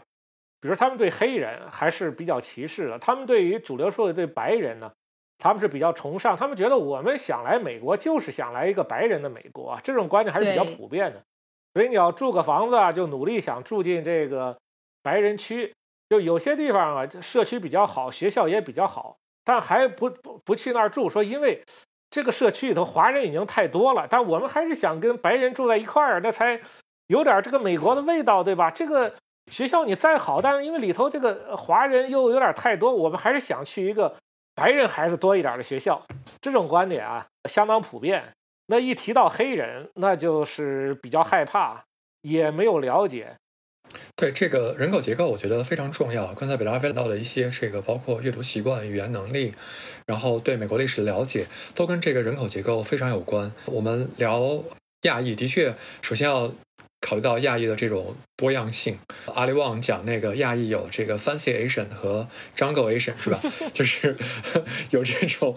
[0.59, 4.91] 比如他们对黑人还是比较歧视的，他们对于主流社会对白人呢，
[5.41, 11.19] 他们是比较崇尚，他们觉得我们想来美国就是想来一个白人的美国啊，这种观念还是比较普遍的。
[11.73, 14.55] 所以你要住个房子啊，就努力想住进这个
[15.01, 15.73] 白人区。
[16.09, 21.63] 就有些地方啊，社区比较好，学校也比较好，但还不不不去那儿住，说因为
[22.09, 24.05] 这个社区里头华人已经太多了。
[24.09, 26.59] 但我们还是想跟白人住在一块儿，那才
[27.07, 28.69] 有点这个美国的味道，对吧？
[28.69, 29.13] 这个
[29.49, 34.13] 学校你再好，但是因为里头这个华人又有点太多，我们还是想去一个
[34.55, 36.05] 白人孩子多一点的学校。
[36.41, 38.33] 这种观点啊，相当普遍。
[38.67, 41.83] 那一提到黑人，那就是比较害怕，
[42.21, 43.35] 也没有了解。
[44.15, 46.33] 对这个人口结构，我觉得非常重要。
[46.33, 49.53] 刚才北大飞到的一些这个，包括阅读习惯、语言能力，
[50.07, 53.51] 然后对美国历史的了解，都跟这个人口结构非常有关。
[53.65, 54.63] 我们聊
[55.01, 56.51] 亚裔，的确，首先要。
[57.01, 58.97] 考虑到亚裔的这种多样性，
[59.33, 63.41] 阿里旺讲那个亚裔有这个 Fancy Asian 和 Jungle Asian 是吧？
[63.73, 64.15] 就是
[64.91, 65.55] 有这种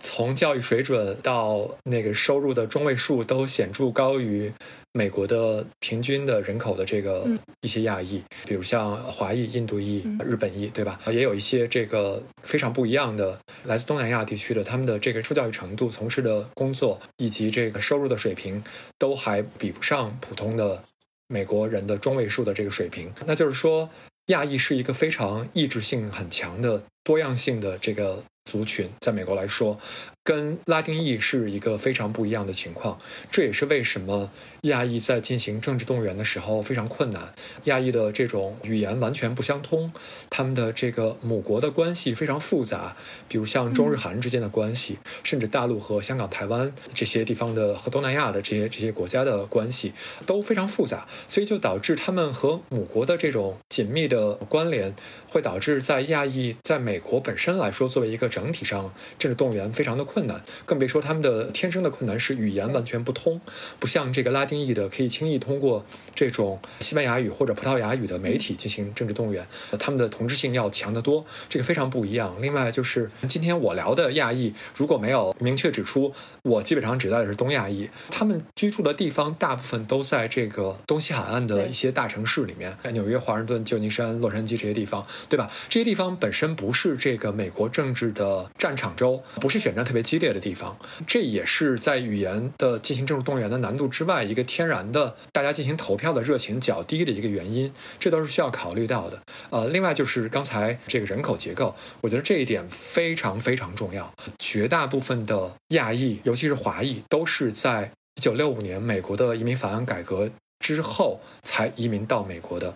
[0.00, 4.52] 从教育水准到那个收入的中位数都显著高于
[4.92, 7.28] 美国的平均的人口的这个
[7.60, 10.98] 一些亚裔，比如像华裔、印度裔、日本裔，对吧？
[11.08, 18.64] 也有一些这个非常不一样的来自东南亚地区的，他们的这个受教育程度、从事的工作以及这个收入的水平
[18.98, 20.82] 都还比不上普通的。
[21.28, 23.90] 美国人的中位数的这个水平，那就是说，
[24.26, 28.24] 亚裔是一个非常意志性很强的多样性的这个。
[28.46, 29.78] 族群在美国来说，
[30.22, 32.96] 跟拉丁裔是一个非常不一样的情况。
[33.30, 34.30] 这也是为什么
[34.62, 37.34] 亚裔在进行政治动员的时候非常困难。
[37.64, 39.92] 亚裔的这种语言完全不相通，
[40.30, 42.96] 他们的这个母国的关系非常复杂，
[43.28, 49.92] 比如像中日韩之间的关系，甚至大陆和香港、台湾这些地方的和东南亚的这些这些国家的关系
[50.24, 54.94] 都非常复杂，所以就导致他们和母国的这种紧密的关联，
[55.28, 58.30] 会导致在亚裔在美国本身来说，作为一个。
[58.36, 63.40] 整体上政治动员非常的困难，更别说他们的天生的困难是语言完全不通，
[63.80, 69.46] 不像这个拉丁裔的可以轻易通过这种西班牙语或者葡萄牙语的媒体进行政治动员，
[69.78, 72.36] 他们的同质性要强得多，这个非常不一样。
[72.42, 85.50] 另外就是今天我聊的亚裔，如果没有明确指出，我基本上指代的是东亚裔，他们居住的地方大部分都在这个东西海岸的一些大城市里面，纽约、华盛顿、旧金山、洛杉矶这些地方，对吧？
[85.70, 88.25] 这些地方本身不是这个美国政治的。
[88.26, 99.22] 的战场州不是选战特别激烈的地方，这也是在语言的进行政治动员的难度之外，一个天然的大家进行投票的热情较低的一个原因，这都是需要考虑到的。
[99.50, 104.12] 呃，另外就是刚才这个人口结构，我觉得这一点非常非常重要。
[104.38, 112.74] 绝大部分的亚裔，尤其是华裔，都是在一九六五年美国的移民法案改革之后才移民到美国的。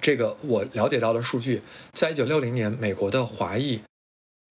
[0.00, 3.80] 这个我了解到的数据，在一九六零年，美国的华裔。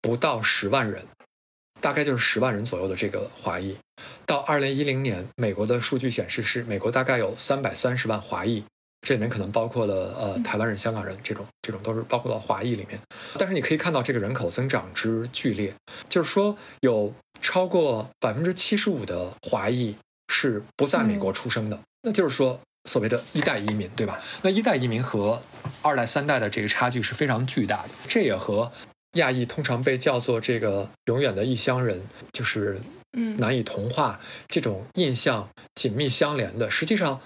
[0.00, 1.04] 不到十万人，
[1.80, 3.76] 大概就是十万人左右的这个华裔。
[4.24, 8.62] 到二零一零年，美国的数据显示是美国大概有三百三十万华裔，
[9.00, 13.00] 这里面可能包括了呃台湾人、香港人这种，这种都是包括到华裔里面。
[13.38, 15.74] 但是你可以看到这个人口增长之剧烈，
[16.08, 19.96] 就是说有超过百分之七十五的华裔
[20.28, 24.20] 是不在美国出生的，那就是说所谓的一代移民，对吧？
[24.42, 25.40] 那一代移民和
[25.82, 28.70] 二代、三代的这个差距是非常巨大的，这也和。
[29.16, 32.78] 亚裔通常被叫做这个永远的异乡人，就是
[33.16, 36.70] 嗯难以同化这种印象紧密相连的。
[36.70, 37.20] 实际上，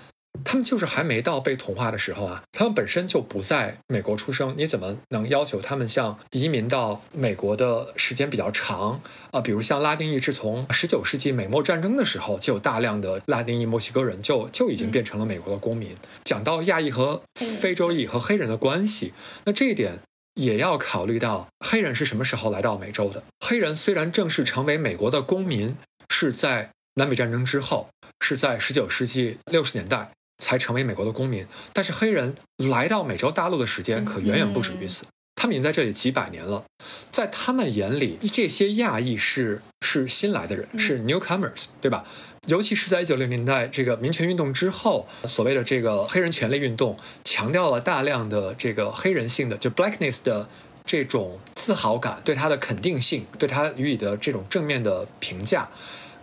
[0.45, 9.41] 他们就是还没到被同化的时候啊，他们本身就不在美国出生，你怎么能要求他们像移民到美国的时间比较长啊？
[9.41, 15.97] 比如像拉丁裔，是从十九世纪美墨战争的时候就有大量的拉丁裔墨西哥人就就已经变成了美国的公民。
[16.25, 17.23] 讲到亚裔和
[17.59, 19.13] 非洲裔和黑人的关系，
[19.45, 19.99] 那这一点
[20.35, 23.23] 也要考虑到黑人是什么时候来到美洲的。
[23.41, 25.77] 黑人虽然正式成为美国的公民
[26.09, 27.89] 是在南北战争之后，
[28.21, 30.11] 是在十九世纪六十年代。
[30.43, 35.05] 才成为美国的公民，但是黑人来到美洲大陆的时间可远远不止于此。
[35.41, 36.67] 他们已经在这里几百年了，
[37.11, 42.05] 在他们眼里，这些亚裔是是新来的人，是 newcomers，对吧？
[42.47, 50.47] 尤其是在一九六零年代这个民权运动之后，所谓的这个黑人权利运动，强调了大量的这个黑人性的，就 blackness 的
[50.85, 55.71] 这种自豪感，对他的肯定性，对他予以的这种正面的评价。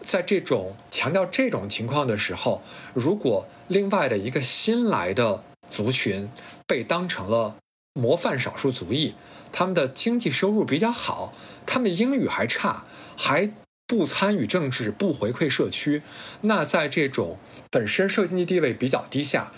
[0.05, 2.61] 在这种强调这种情况的时候，
[2.93, 6.29] 如果另外的一个新来的族群
[6.67, 7.55] 被当成了
[7.97, 9.15] 模范少数族裔，
[9.51, 11.33] 他们的经济收入比较好，
[11.65, 12.85] 他们的英语还差，
[13.17, 13.51] 还
[13.87, 16.03] 不参与政治，不回馈社区，
[16.41, 17.37] 那在这种
[17.71, 19.51] 本身社会经济地位比较低下，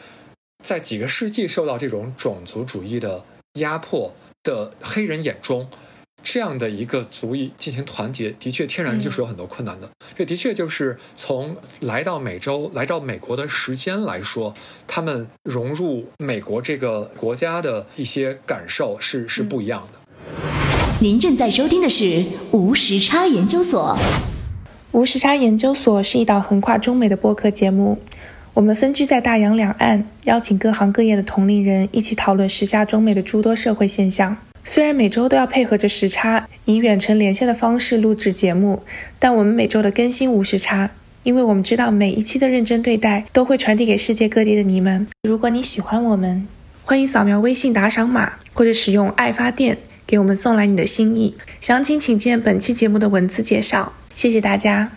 [0.63, 3.25] 在几个世纪受到这种种族主义的
[3.59, 5.69] 压迫的黑人眼中。
[6.31, 9.89] 这样的一个族裔进行团结，的确天然就是有很多困难的。
[10.15, 14.53] 这的确就是从来到美洲、来到美国的时间来说，
[14.85, 19.99] 他们融入美国这个国家的一些感受是是不一样的。
[21.01, 23.97] 您正在收听的是无时差研究所。
[24.91, 27.97] 无时差研究所是一档横跨中美的播客节目，
[28.53, 34.37] 我们分居在大洋两岸，邀请各行各业的同龄人一起讨论时下中美的诸多社会现象。
[34.71, 38.83] 虽然每周都要配合着时差，以远程连线的方式录制节目，
[39.17, 40.91] 但我们每周的更新无时差，
[41.23, 45.07] 因为我们知道每一期的认真对待都会传递给世界各地的你们。
[45.23, 46.47] 如果你喜欢我们，
[46.83, 51.35] 欢迎扫描微信打赏码，或者使用爱发电给我们送来你的心意。
[51.59, 53.93] 详情请见本期节目的文字介绍。
[54.13, 54.91] 谢谢大家。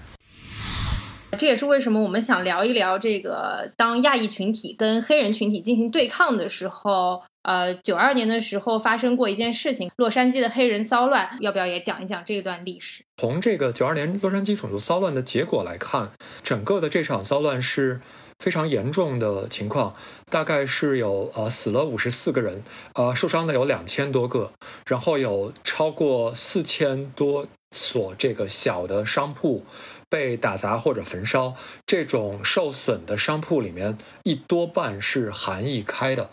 [1.39, 7.23] 这也是为什么我们想聊一聊这个，当亚裔群体跟黑人群体进行对抗的时候。
[7.43, 13.03] 呃，九二年的时候发生过一件事情，洛杉矶的黑人骚乱，要不要也讲一讲这段历史？
[13.17, 18.01] 从这个九二年洛杉矶种族骚乱的结果来看，整个的这场骚乱是
[18.39, 19.95] 非常严重的情况，
[20.31, 22.63] 大概是有呃死了五十四个人，
[22.95, 24.53] 呃受伤的有两千多个，
[24.87, 29.65] 然后有超过四千多所这个小的商铺
[30.09, 31.55] 被打砸或者焚烧，
[31.87, 36.31] 这种受损的商铺里面一多半是含义开的。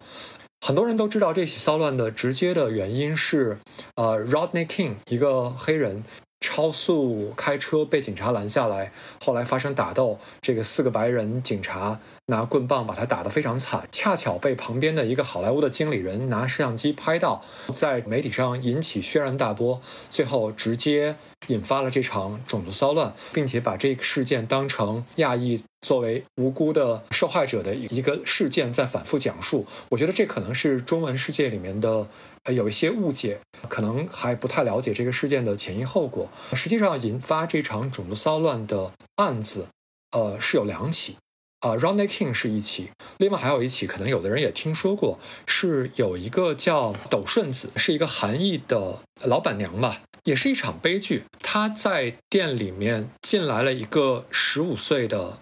[0.61, 3.59] 很多人都知道这起骚乱的直接的原因是，
[3.95, 6.03] 呃，Rodney King 一个黑人
[6.41, 8.91] 超速开车被警察拦下来，
[9.23, 21.15] 后来发生打斗，这个四个白人警察拿棍棒把他打得非常惨，恰巧被旁边的一个好莱坞的经理人拿摄像机拍到，在媒体上引起轩然大波，最后直接
[21.47, 25.61] 引发了这场种族骚乱，并且把这个事件当成亚裔。
[25.81, 32.05] 作为无辜的受害者的一个事件在反复讲述，我觉得这可能是中文世界里面的
[32.43, 33.39] 呃有一些误解，
[33.69, 36.29] 可能还不太了解这个事件的前因后果。
[36.51, 39.69] 实际上，引发这场种族骚乱的案子，
[40.11, 41.15] 呃，是有两起，
[41.59, 51.23] 啊，Ronnie King 是一起，另外还有一起，可能有的人也听说过，是有一个叫斗顺子，是一个韩裔的老板娘吧，也是一场悲剧。
[51.41, 55.39] 她在店里面进来了一个十五岁的。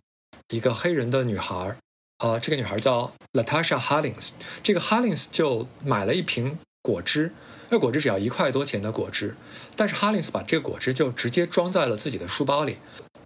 [0.53, 1.77] 一个黑人的女孩，
[2.19, 4.29] 呃，这个女孩叫 Latasha Hollins。
[4.63, 7.33] 这个 Hollins 就买了一瓶果汁，
[7.67, 9.35] 那果汁只要一块多钱的果汁，
[9.75, 12.77] 但是 Hollins 把这个果汁就直接装在了自己的书包里。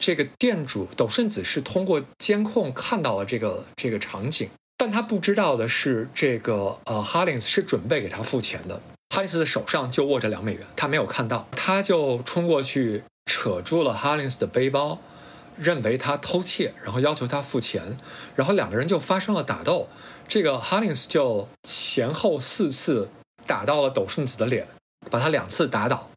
[0.01, 8.81] 这个店主斗顺子是通过监控看到了这个这个场景，但他不知道的是，这个呃哈林斯是准备给他付钱的。
[9.15, 14.99] 哈林斯的手上就握着两美元，他没有看到，他就冲过去扯住了哈林斯的背包。
[15.57, 17.97] 认为他偷窃，然后要求他付钱，
[18.35, 19.89] 然后两个人就发生了打斗。
[20.27, 23.09] 这个哈林斯就前后四次
[23.45, 24.67] 打到了斗顺子的脸，
[25.11, 26.09] 把他两次打倒。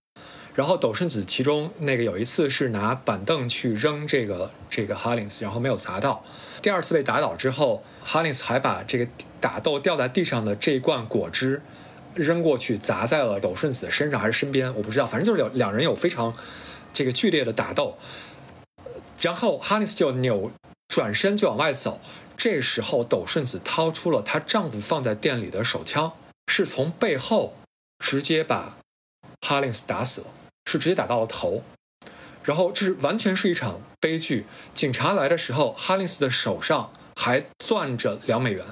[0.54, 6.24] 然后斗顺子其中那个有一次是拿板凳去扔这个这个 Hollins，然后没有砸到。
[6.62, 9.08] 第二次被打倒之后，Hollins 还把这个
[9.40, 11.60] 打斗掉在地上的这一罐果汁
[12.14, 15.06] 扔过去，砸在了斗顺子的身上还是身边，我不知道。
[15.06, 16.32] 反正就是有两人有非常
[16.92, 17.98] 这个剧烈的打斗。
[19.20, 20.52] 然后哈尼斯就扭
[20.86, 22.00] 转身就往外走，
[22.36, 26.12] 这时候斗顺子掏出了她丈夫放在店里的手枪，
[26.46, 27.56] 是从背后
[27.98, 28.78] 直接把
[29.40, 30.26] 哈林斯打死了，
[30.66, 31.62] 是直接打到了头。
[32.42, 34.44] 然后这是完全是一场悲剧。
[34.74, 38.66] 警察来的时候，哈林斯的手上还攥着两美元，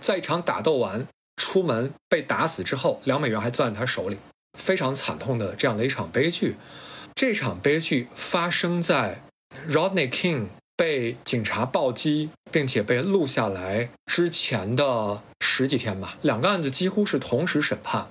[0.00, 1.06] 在一场打斗完
[1.36, 4.16] 出门被打死之后，两美元还攥在他手里，
[4.58, 6.56] 非常惨痛的这样的一场悲剧。
[7.14, 9.22] 这场悲剧发生在
[9.68, 16.16] Rodney King 被警察暴击，并且被录下来之前的十几天吧。
[16.22, 18.08] 两个案子几乎是同时审判。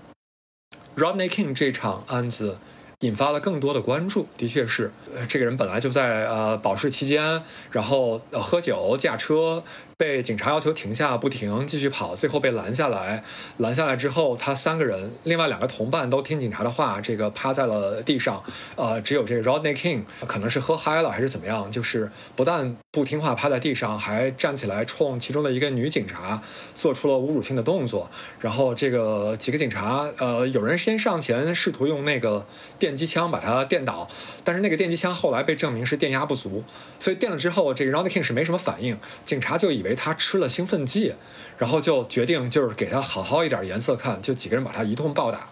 [0.96, 2.60] Rodney King 这场案子。
[3.04, 4.90] 引发了更多的关注，的确是，
[5.28, 9.62] 这个人本来就在呃保释期间，然后呃喝酒驾车，
[9.98, 13.22] 被警察要求停下不停，继续跑，最后被拦下来，
[13.58, 18.42] 拦下来之后，他三个人，另外两个同伴都听警察的话，这个趴在了地上，
[18.78, 26.40] 呃，只有这个 Rodney King 可能是喝嗨了还是怎么样，就是不但不听话趴在地上，还站起来冲其中的一个女警察
[26.76, 28.08] 做出了侮辱性的动作，
[28.40, 32.46] 然后这个几个警察，呃，有人先上前试图用那个
[32.78, 32.94] 电。
[32.96, 34.08] 击枪把他电倒，
[34.44, 36.64] 但是那个电击枪后来被证明是电压不足，
[37.00, 39.00] 所以电了之后，这个 Round King 是没什么反应。
[39.26, 41.16] 警察就以为他吃了兴奋剂，
[41.58, 45.50] 然后就决定就是给他好好一点颜色看，就几个人把他一通暴打，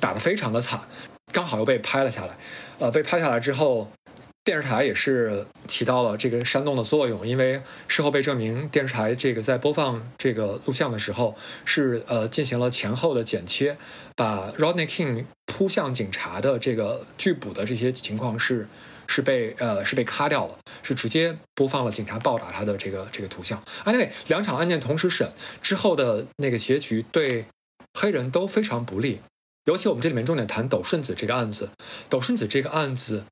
[0.00, 0.80] 打得非常的惨，
[1.30, 2.38] 刚好又被拍了下来。
[2.78, 3.90] 呃，被拍下来之后。
[4.44, 11.36] 电视台也是起到了这个煽动的作用，因为事后被证明，电视台这个在播放这个录像的时候
[11.66, 13.76] 是呃进行了前后的剪切，
[14.16, 18.66] 把 Rodney King 扑向警察的这个拒捕的这些情况是
[19.06, 23.62] 是被呃是被咔掉了，是直接播放了警察暴打他的这个这个图像。
[23.84, 25.30] 另外两场案件同时审
[25.60, 27.44] 之后的那个结局对
[28.00, 29.20] 黑人都非常不利，
[29.66, 31.68] 尤其我们这里面重点谈斗顺子这个案子，
[32.08, 33.26] 斗顺子这个案子。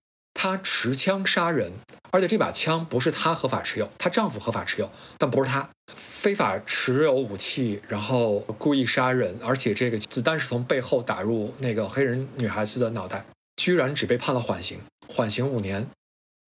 [0.46, 1.72] 她持枪杀人，
[2.12, 13.26] 而且这把枪不是她合法持有，她丈夫合法持有，但不是她非法持有武器，然后故意杀人，而且这个子弹是从背后打入那个黑人女孩子的脑袋，
[13.56, 15.88] 居然只被判了缓刑，缓刑五年，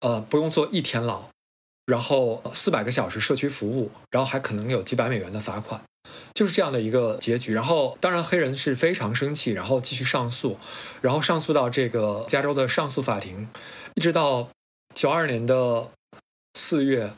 [0.00, 1.28] 呃，不用坐一天牢，
[1.86, 5.82] 然后四百个小时社区服务，然后还可能有几百美元的罚款。
[6.32, 10.56] 就是这样的一个结局，然后当然黑人是非常生气，然后继续上诉，
[11.02, 13.48] 然后上诉到这个加州的上诉法庭，
[13.98, 14.50] 一直到
[14.94, 15.90] 九二年的
[16.54, 17.14] 四月，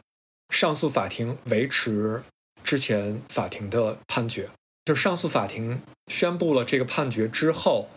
[0.49, 2.23] 上诉法庭维持
[2.65, 4.49] 之前法庭的判决，
[4.87, 7.91] 就是上诉法庭宣布了这个判决之后，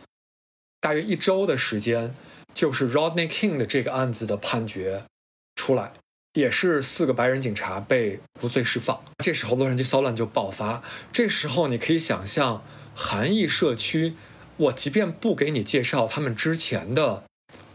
[0.82, 2.14] 大约一周的时间，
[2.54, 5.06] 就是 Rodney King 的这个案子的判决
[5.56, 5.94] 出来。
[6.34, 10.84] 也是四个白人警察被无罪释放，这时候洛杉矶骚乱就爆发。
[11.14, 12.62] 这时候你可以想象，
[12.94, 14.16] 韩裔社区，
[14.58, 17.24] 我即便不给你介绍他们之前的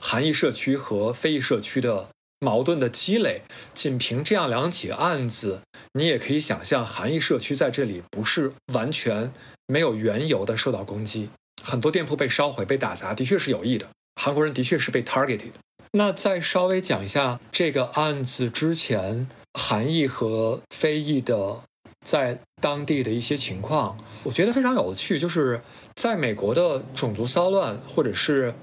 [0.01, 2.09] 韩裔社区和非裔社区的
[2.41, 3.43] 矛盾的积累，
[3.75, 5.63] 仅凭这样两起案子，
[5.95, 9.33] 你也可以想象，韩裔社区在这里不是完全
[9.67, 11.31] 没有缘由的受到攻击，
[11.63, 13.89] 很多店铺被烧毁、被打砸，的确是有意的。
[14.21, 15.51] 韩国人的确是被 targeted。
[15.93, 21.63] 那再稍微讲一下这个案子之前韩裔和非裔的
[22.05, 25.19] 在当地的一些情况，我觉得非常有趣。
[25.19, 25.63] 就是
[25.95, 28.55] 在美国的种族骚乱或者是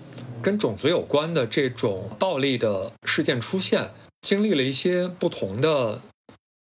[0.45, 3.89] 跟种族有关的这种暴力的事件出现，
[4.21, 6.03] 经历了一些不同的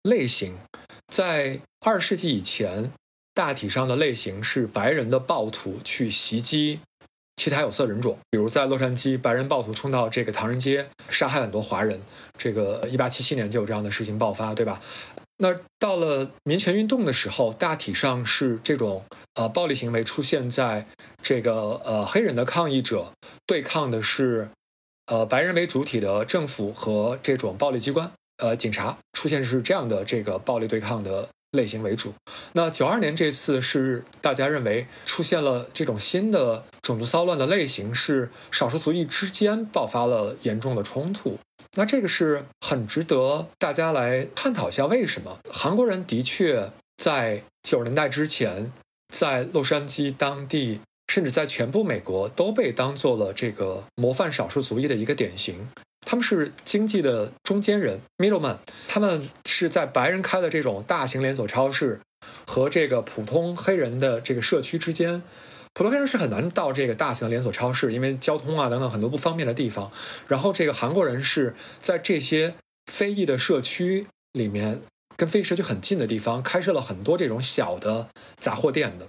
[0.02, 0.58] 类型。
[1.14, 2.92] 在二世纪以前，
[3.32, 6.80] 大体上的类型是白人的暴徒去袭击。
[7.36, 12.02] 其他有色人种，比如在洛杉矶，白人暴徒冲到这个唐人街，杀害很多华人。
[12.40, 14.82] 这个一八七七年就有这样的事情爆发，对吧？
[15.42, 20.86] 那到了民权运动的时候，大体上是这种呃暴力行为出现在
[21.22, 23.14] 这个呃黑人的抗议者
[23.46, 24.50] 对抗的是
[25.06, 31.30] 呃白人为主体的政府和这种暴力机关，呃警察出现是这样的这个暴力对抗的。
[31.52, 32.14] 类型为主。
[32.54, 41.38] 那九二年这次是大家认为出现了这种新的种族骚乱的类型，是少数族裔之间爆发了严重的冲突。
[41.74, 48.72] 那这个是很值得大家来探讨一下，为什么韩国人的确在九十年代之前，
[49.14, 55.70] 在洛杉矶当地，甚至在全部美国都被当做了这个模范少数族裔的一个典型。
[56.10, 58.58] 他们是经济的中间人，middleman。
[58.88, 62.00] 他们是在白人开的这种大型连锁超市
[62.48, 65.22] 和这个普通黑人的这个社区之间，
[65.76, 69.92] 普通黑人是很难到这个大型的连锁超市，因为交通啊等等很多不方便的地方。
[70.28, 72.56] 然后这个韩国人是在这些
[72.92, 74.82] 非裔的社区里面，
[75.16, 78.08] 跟非裔社区很近的地方开设了很多这种小的
[78.40, 79.06] 杂货店的。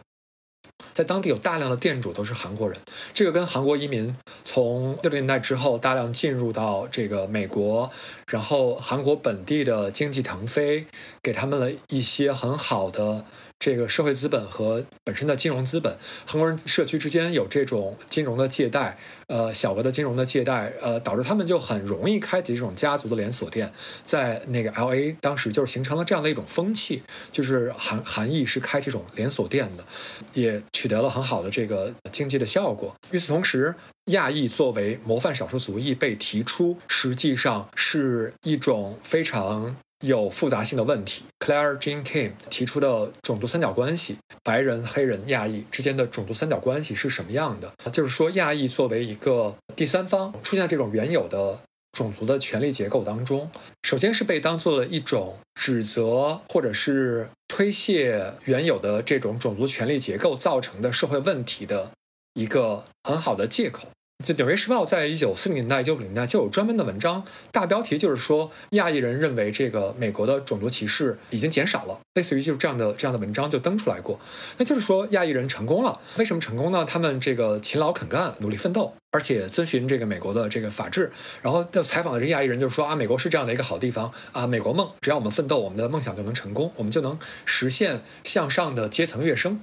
[0.92, 2.78] 在当地有大量的店主都是韩国人，
[3.12, 7.90] 这个跟韩国移民从六零年代之后大量进入到这个美国，
[8.28, 10.86] 然后韩国本地的经济腾飞，
[11.22, 13.24] 给他们了一些很好的
[13.60, 18.96] 这个社会资本和本身的金融资本，韩国人社区之间有这种金融的借贷，
[19.26, 23.70] 呃，小额的金融的借贷，呃，导致他们就很容易开启这种家族的连锁店，
[24.02, 29.84] 在那个 L A 当时就是形成了这样的一种风气，就是韩韩裔是开这种连锁店的，
[30.32, 32.96] 也取得了很好的这个经济的效果。
[33.10, 33.74] 与此同时，
[34.06, 39.76] 亚裔作为模范少数族裔被提出，实际上是一种非常。
[40.00, 41.24] 有复杂性的问题。
[41.38, 47.72] Claire Jean Kim 提出的种族三角关系，白人、黑人、亚裔之间的种族三角关系是什么样的？
[47.90, 51.60] 就是说，亚裔作为一个第三方，出现这种原有的
[51.92, 53.50] 种族的权力结构当中，
[53.82, 61.90] 首先是被当做了一种指责或者是推卸原有的这种种族权力结构造成的社会问题的
[62.34, 63.88] 一个很好的借口。
[64.22, 74.20] 就《纽约时报》在一九四零年代、九五零年代就有专门的文章，大标题就是说，亚裔人认为这个美国的种族歧视已经减少了，类似于就是这样的这样的文章就登出来过。
[74.58, 76.84] 那就是说，亚裔人成功了，为什么成功呢？
[76.84, 81.10] 他们这个勤劳肯干、努力奋斗，而且遵循这个美国的这个法治。
[81.40, 89.62] 然后在采访的这亚裔人就是说啊，美国是这样的一个好地方啊，美国梦，只要我们奋斗，我们的梦想就能成功，我们就能实现向上的阶层跃升。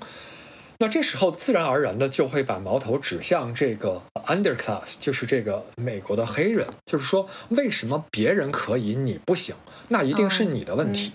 [0.80, 9.56] 那这时候自然而然的就会把矛头指向这个 underclass，就是这个美国的黑人，就是说为什么别人可以你不行？
[9.90, 11.14] 那一定是你的问题。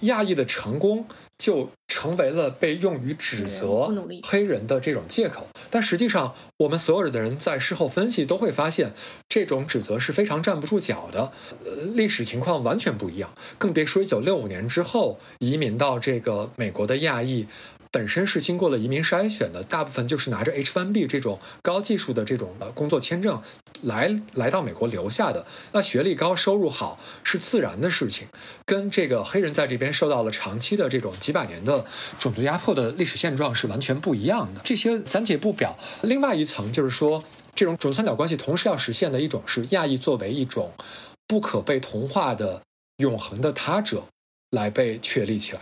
[0.00, 1.06] 亚裔的成功
[1.38, 3.94] 就成为了被用于指责
[4.24, 5.46] 黑人的这种借口。
[5.70, 8.92] 但实际上，我们所有的人在事后分析都会发现，
[9.28, 11.32] 这种指责是非常站不住脚的。
[11.64, 17.46] 呃，历史情况完全不一样，更别说一九六五年之后移民到这个美国的亚裔。
[17.94, 23.40] 本身是经过了移民筛选的，大部分就是拿着 H1B 这种高技术的这种呃工作签证
[23.82, 25.46] 来来到美国留下的。
[25.70, 28.26] 那学历高、收入好是自然的事情，
[28.66, 31.86] 跟这个黑人在这边受到了长期的这种几百年的
[32.18, 34.60] 种族压迫的历史现状是完全不一样的。
[34.64, 35.78] 这些暂且不表。
[36.02, 37.22] 另外一层就是说，
[37.54, 40.72] 这种种三角关系同时要实现的一种是亚裔作为一种
[41.28, 42.60] 不可被同化的
[42.96, 44.08] 永恒的他者
[44.50, 45.60] 来被确立起来。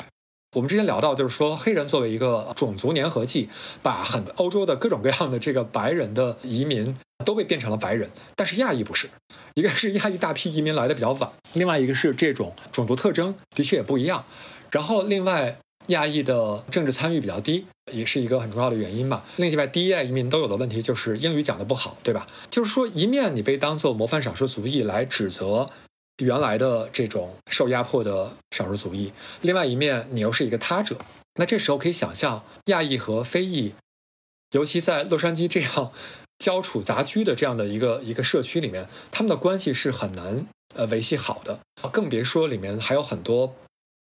[0.54, 3.48] 我们之前聊到，就是说黑人作为一个种族粘合剂，
[3.82, 6.94] 把很欧洲的各种各样的这个白人的移民
[7.24, 9.08] 都被变成了白人，但是亚裔不是，
[9.54, 14.26] 一个是亚裔大批移民来的比较晚，另外一个是这种种族特征的确也不一样，
[14.70, 19.24] 然后另外亚裔的政治参与比较低，也是一个很重要的原因吧。
[19.36, 22.26] 另外第一代移民都有的问题就是英语讲的不好，对吧？
[22.50, 25.70] 就是说一面你被当做模范少数族裔来指责。
[26.22, 30.96] 原来的这种受压迫的少数族裔，另外一面你又是一个他者，
[31.34, 33.74] 那这时候可以想象，亚裔和非裔，
[34.52, 35.92] 尤其在洛杉矶这样
[36.38, 41.58] 交处杂居的这样的一个一个社区里面，他们的关系是很难呃维系好的，
[41.90, 43.54] 更别说里面还有很多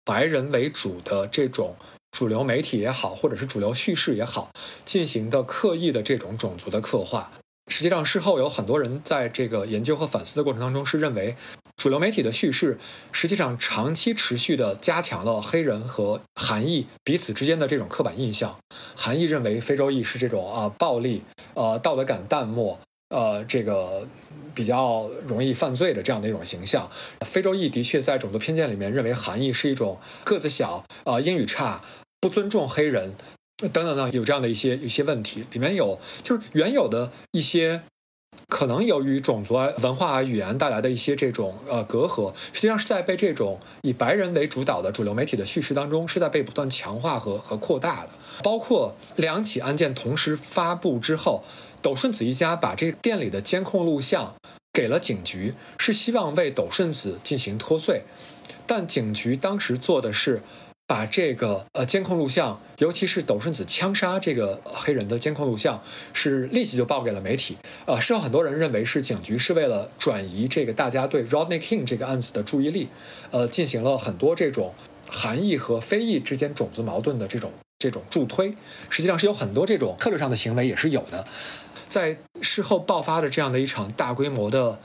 [0.04, 1.76] 白人为主的这种
[2.12, 4.50] 主流媒体也好，或者是主流叙事也好，
[4.84, 7.32] 进行的刻意的这种种族的刻画。
[7.68, 11.34] 实际上，事后有很多人在这个研究和反思的过程当中，是认为
[11.76, 12.78] 主流媒体的叙事
[13.10, 18.56] 实际上长期持续的加强了黑人和韩裔彼此之间的这种刻板印象。
[18.94, 21.22] 韩裔认为非洲裔是这种啊暴力、
[21.54, 24.06] 呃道德感淡漠、呃这个
[24.54, 26.88] 比较容易犯罪的这样的一种形象。
[27.26, 31.82] 非洲裔的确在种族偏见里面认为韩裔是一种个子小、呃英语差、
[32.20, 33.16] 不尊重黑人。
[33.58, 37.82] 等等等，有这样的一些一些问题，里面有就是原有的一些
[38.48, 48.10] 可能由于种族、文化、语言带来的一些这种呃隔阂，实际上是在被这种以白人为主导的主流媒体的叙事当中，是在被不断强化和和扩大的。
[48.42, 51.44] 包括两起案件同时发布之后，
[51.80, 54.34] 斗顺子一家把这个店里的监控录像
[54.72, 58.02] 给了警局，是希望为斗顺子进行脱罪，
[58.66, 60.42] 但警局当时做的是。
[60.86, 65.82] 把这个呃监控录像，尤其是斗顺子枪杀这个黑人的监控录像，
[66.12, 67.56] 是立即就报给了媒体。
[67.86, 72.88] 呃，是有很多人认为是警局是为了转移这个大家对 Rodney King 这个案子的注意力，
[73.30, 74.74] 呃，进行了很多这种
[75.08, 78.54] 韩裔和非裔之间种族矛盾的这种这种助推。
[78.90, 81.26] 实际上是有很多这种策略上的行为也是有的，
[81.88, 84.78] 在事后爆发的这样的一场大规模的。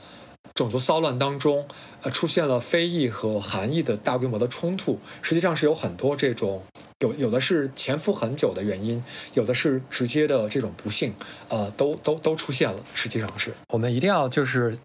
[0.54, 1.66] 种族骚乱当中，
[2.02, 6.62] 呃，出现了非裔和韩裔的大规模的冲突，实际上是有很多这种
[6.98, 11.14] 有有的是潜伏很久的原因，有的是直接的这种不幸，
[11.48, 12.84] 呃，都都都出现了。
[12.94, 14.76] 实际上是我们一定要就是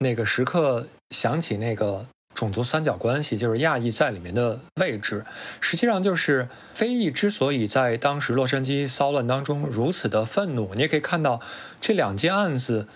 [0.00, 2.04] 那个时刻想起那个
[2.34, 5.24] 种族三角关系，就是亚裔在里面的位置。
[5.62, 11.40] 实际上就是非裔之所以在当时洛杉矶骚乱当中如此的愤怒，你也可以看到
[11.80, 12.86] 这两件案子，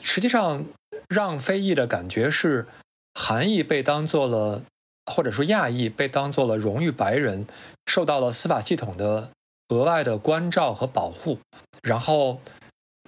[0.00, 0.64] 实际上。
[1.12, 2.66] 让非裔的感觉是，
[3.14, 4.64] 韩裔被当做了
[5.06, 7.46] 或者说亚裔被当做了荣誉白人，
[7.86, 9.30] 受到了司法系统的
[9.68, 11.38] 额外的关照和保护，
[11.82, 12.40] 然后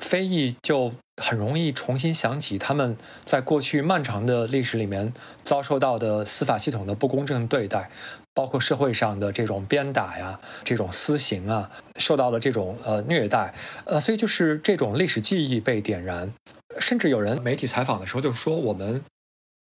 [0.01, 0.93] 非裔就
[1.23, 7.91] 很容易重新想起他们在过去漫长的历史里面遭受到的司法系统的不公正对待，
[8.35, 13.55] 包括社会上的这种鞭打呀、这种私刑啊，受到了这种呃虐待，
[13.87, 16.33] 呃，所以就是这种历史记忆被点燃，
[16.79, 19.03] 甚至有人媒体采访的时候就说我们。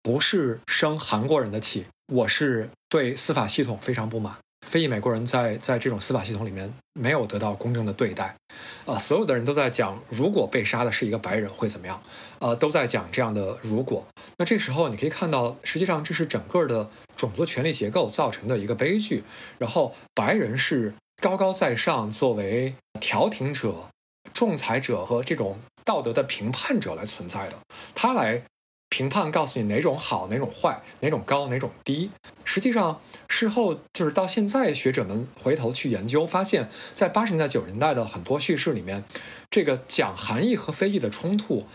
[0.03, 4.37] 不是生韩国人的气，我是对司法系统非常不满。
[4.67, 8.37] 非裔美国人在在这种司法系统里面没有得到公正的对待，
[8.85, 12.03] 啊，所有的人都在讲，如果被杀的是一个白人会怎么样？
[12.41, 14.05] 呃，都在讲这样的如果。
[14.39, 19.23] 那这时候你可以看到，实际上这是整个的种族权力结构造成的一个悲剧。
[19.59, 23.89] 然后白人是高高在上，作为调停者、
[24.35, 27.57] 仲裁者和这种道德的评判者来存在的，
[27.95, 28.43] 他来。
[28.89, 32.11] 评判告诉你哪种好，哪种坏，哪种高，哪种低。
[32.45, 39.05] 实际上，事后就是到现在，学者们回头去研究，发现，在八十年代、九十年代的很多叙事里面，
[39.51, 41.67] 这个讲含义和非议的冲突，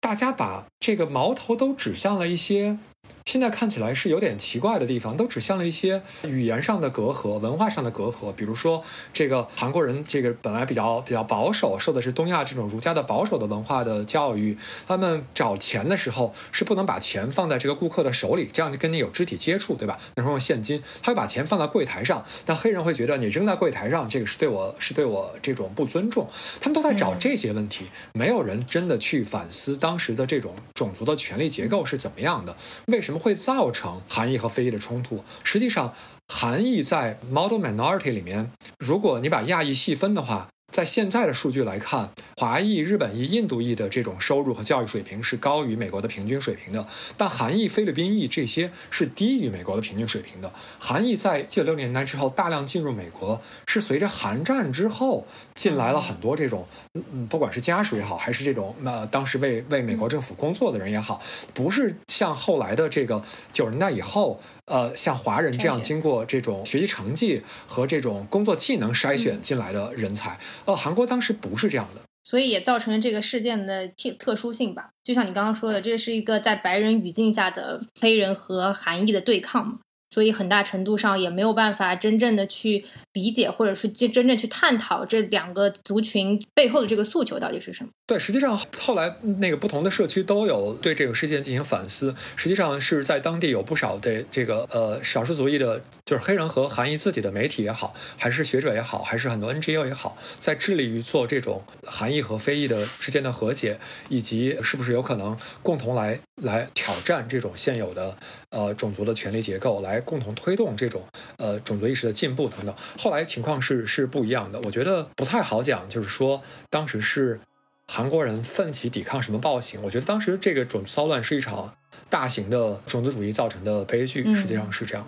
[0.00, 2.78] 大家把这个矛头都指向了一些。
[3.24, 8.32] 现在看起来是有点奇怪的地方，都指向了一些语言上的隔阂、文化上的隔阂。
[8.32, 14.56] 比如说，这个韩国人，这个本来比较比较保守，受的是东亚这种儒家的保守的文化的教育。
[14.86, 19.98] 他们找钱的时候是不能把钱放在这个顾客的手里，这样就跟你有肢体接触，对吧？
[20.16, 22.24] 那时候用现金，他会把钱放在柜台上。
[22.44, 26.28] 但黑人会觉得你扔在柜台上，这个是对我是对我这种不尊重。
[26.60, 32.54] 他们都在找这些问题，没有人真的去反思当时的这种种族的权力结构是怎么样的。
[32.86, 35.22] 为什么么会造成含义和非裔的冲突？
[35.44, 35.92] 实际上，
[36.28, 40.48] 含义在 model minority 里面，如果你把亚裔细分的话。
[40.72, 46.86] 在现在的数据来看，华裔、日本裔、印度裔的这种收入和教育水平是高于美国的平均水平的，
[47.18, 50.50] 但韩裔、菲律宾裔这些是低于美国的平均水平的。
[50.78, 61.20] 韩裔在九六年代之后大量进入美国，是随着韩战之后进来了很多这种，嗯，不管是家属也好，还是这种呃当时为为美国政府工作的人也好，
[61.52, 70.38] 不是像后来的这个九十年代以后，呃，像华人这样经过这种学习成绩和这种工作技能筛选进来的人才。
[70.64, 74.90] 呃，韩国当时不是这样的，所以也造成了这个事件的特特殊性吧。
[75.02, 79.78] 就像你刚刚说的，这是一个在白人语境下的黑人和韩裔的对抗嘛。
[80.12, 82.84] 所以很大程度上也没有办法真正的去
[83.14, 87.88] 理解，或者是真真正去探讨这两个族群背后的这个诉求到底是什么。
[88.06, 92.14] 对，实际上后来那个不同的社区都有对这个事件进行反思。
[92.36, 103.78] 实际上是在当地有不少的这个呃少数族裔的，就是黑人和韩裔自己的媒体也好，还是学者也好，还是很多 NGO 也好，在致力于做这种韩裔和非裔的之间的和解，
[104.10, 108.16] 以及是不是有可能共同来来挑战这种现有的
[108.52, 110.00] 呃种族的权力结构来。
[110.00, 111.02] 共同推动这种
[111.38, 114.60] 呃种族意识的进步等等，后来情况是是不一样的。
[114.60, 117.40] 我觉得不太好讲，就是说当时是
[117.88, 119.80] 韩国人奋起抵抗什么暴行。
[119.82, 121.74] 我觉得当时这个种族骚乱是一场
[122.10, 125.06] 大型的种族主义造成的悲剧，实际上是这样。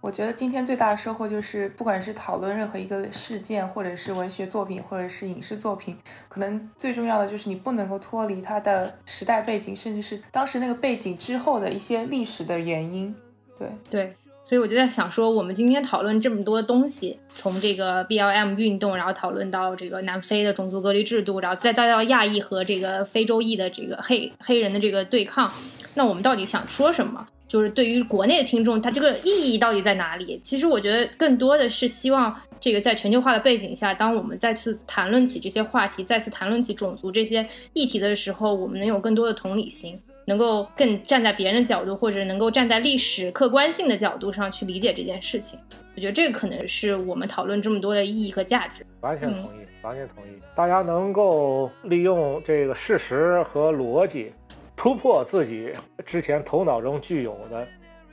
[0.00, 5.96] 我觉得今天最大的收获就是，不管是讨论任何一个事件，或者是文学作品，或者是影视作品，
[6.28, 13.14] 可能最重要的就是你不能够脱离它的时代背景，甚至是当时那个背景之后的一些历史的原因。
[13.58, 14.12] 对对。
[14.46, 25.50] 所以我就在想说，我们今天讨论这么多东西，从这个 BLM 运动，然后讨论到这个南非的种族隔离制度，然后再再到亚裔和这个非洲裔的这个黑黑人的这个对抗，
[25.94, 27.26] 那我们到底想说什么？
[27.54, 30.40] 就是对于国内的听众，他这个意义到底在哪里？
[30.42, 39.96] 其实我觉得更多的是希望这个在全球化的背景下，当我们再次谈论起这些话题，再次谈论起种族这些议题的时候，我们能有更多的同理心。
[40.26, 45.58] 能够更站在别人的角度，或者能够站在历史客观性的角度上去理解这件事情，
[45.94, 48.86] 我觉得这个可能是我们讨论这么多的意义和价值。
[49.02, 50.28] 完全同意，完全同意。
[50.54, 54.32] 大家能够利用这个事实和逻辑，
[54.76, 55.72] 突破自己
[56.04, 57.66] 之前头脑中具有的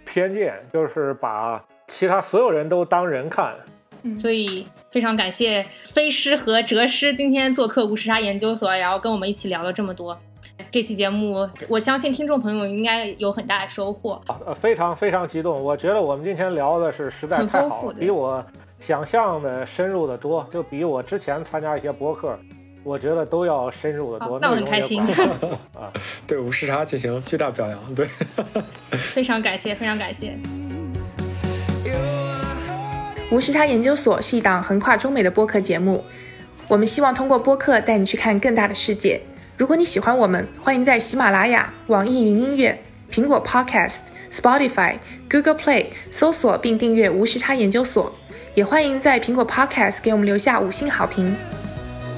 [0.06, 3.56] 偏见，就是把其他所有人都当人看。
[4.04, 10.18] 嗯所以非常感谢飞师和哲师今天做客无时差研究所，然后跟我们一起聊了这么多。
[10.72, 14.20] 这期节目，我相信听众朋友应该有很大的收获。
[14.44, 18.44] 呃，非常非常激动，我觉得我们今天聊的是实在太好了，比我
[18.80, 22.40] 想象的深入的多，就比我之前参加一些博客，
[22.84, 24.40] 我觉得都要深入的多。
[24.40, 25.00] 那我很开心
[25.74, 25.92] 啊！
[26.26, 28.08] 对无时差进行巨大表扬，对，
[29.14, 30.36] 非常感谢，非常感谢。
[33.30, 36.04] 无时差研究所是一档横跨中美的播客节目，
[36.68, 39.22] 我们希望通过播客带你去看更大的世界。
[39.58, 44.00] 如果你喜欢我们，欢迎在喜马拉雅、网易云音乐、苹果 Podcast
[44.32, 44.96] Spotify、
[45.30, 48.12] Google Play 搜索并订阅无时差研究所，
[48.56, 51.34] 也欢迎在苹果 Podcast 给我们留下五星好评。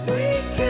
[0.05, 0.62] We can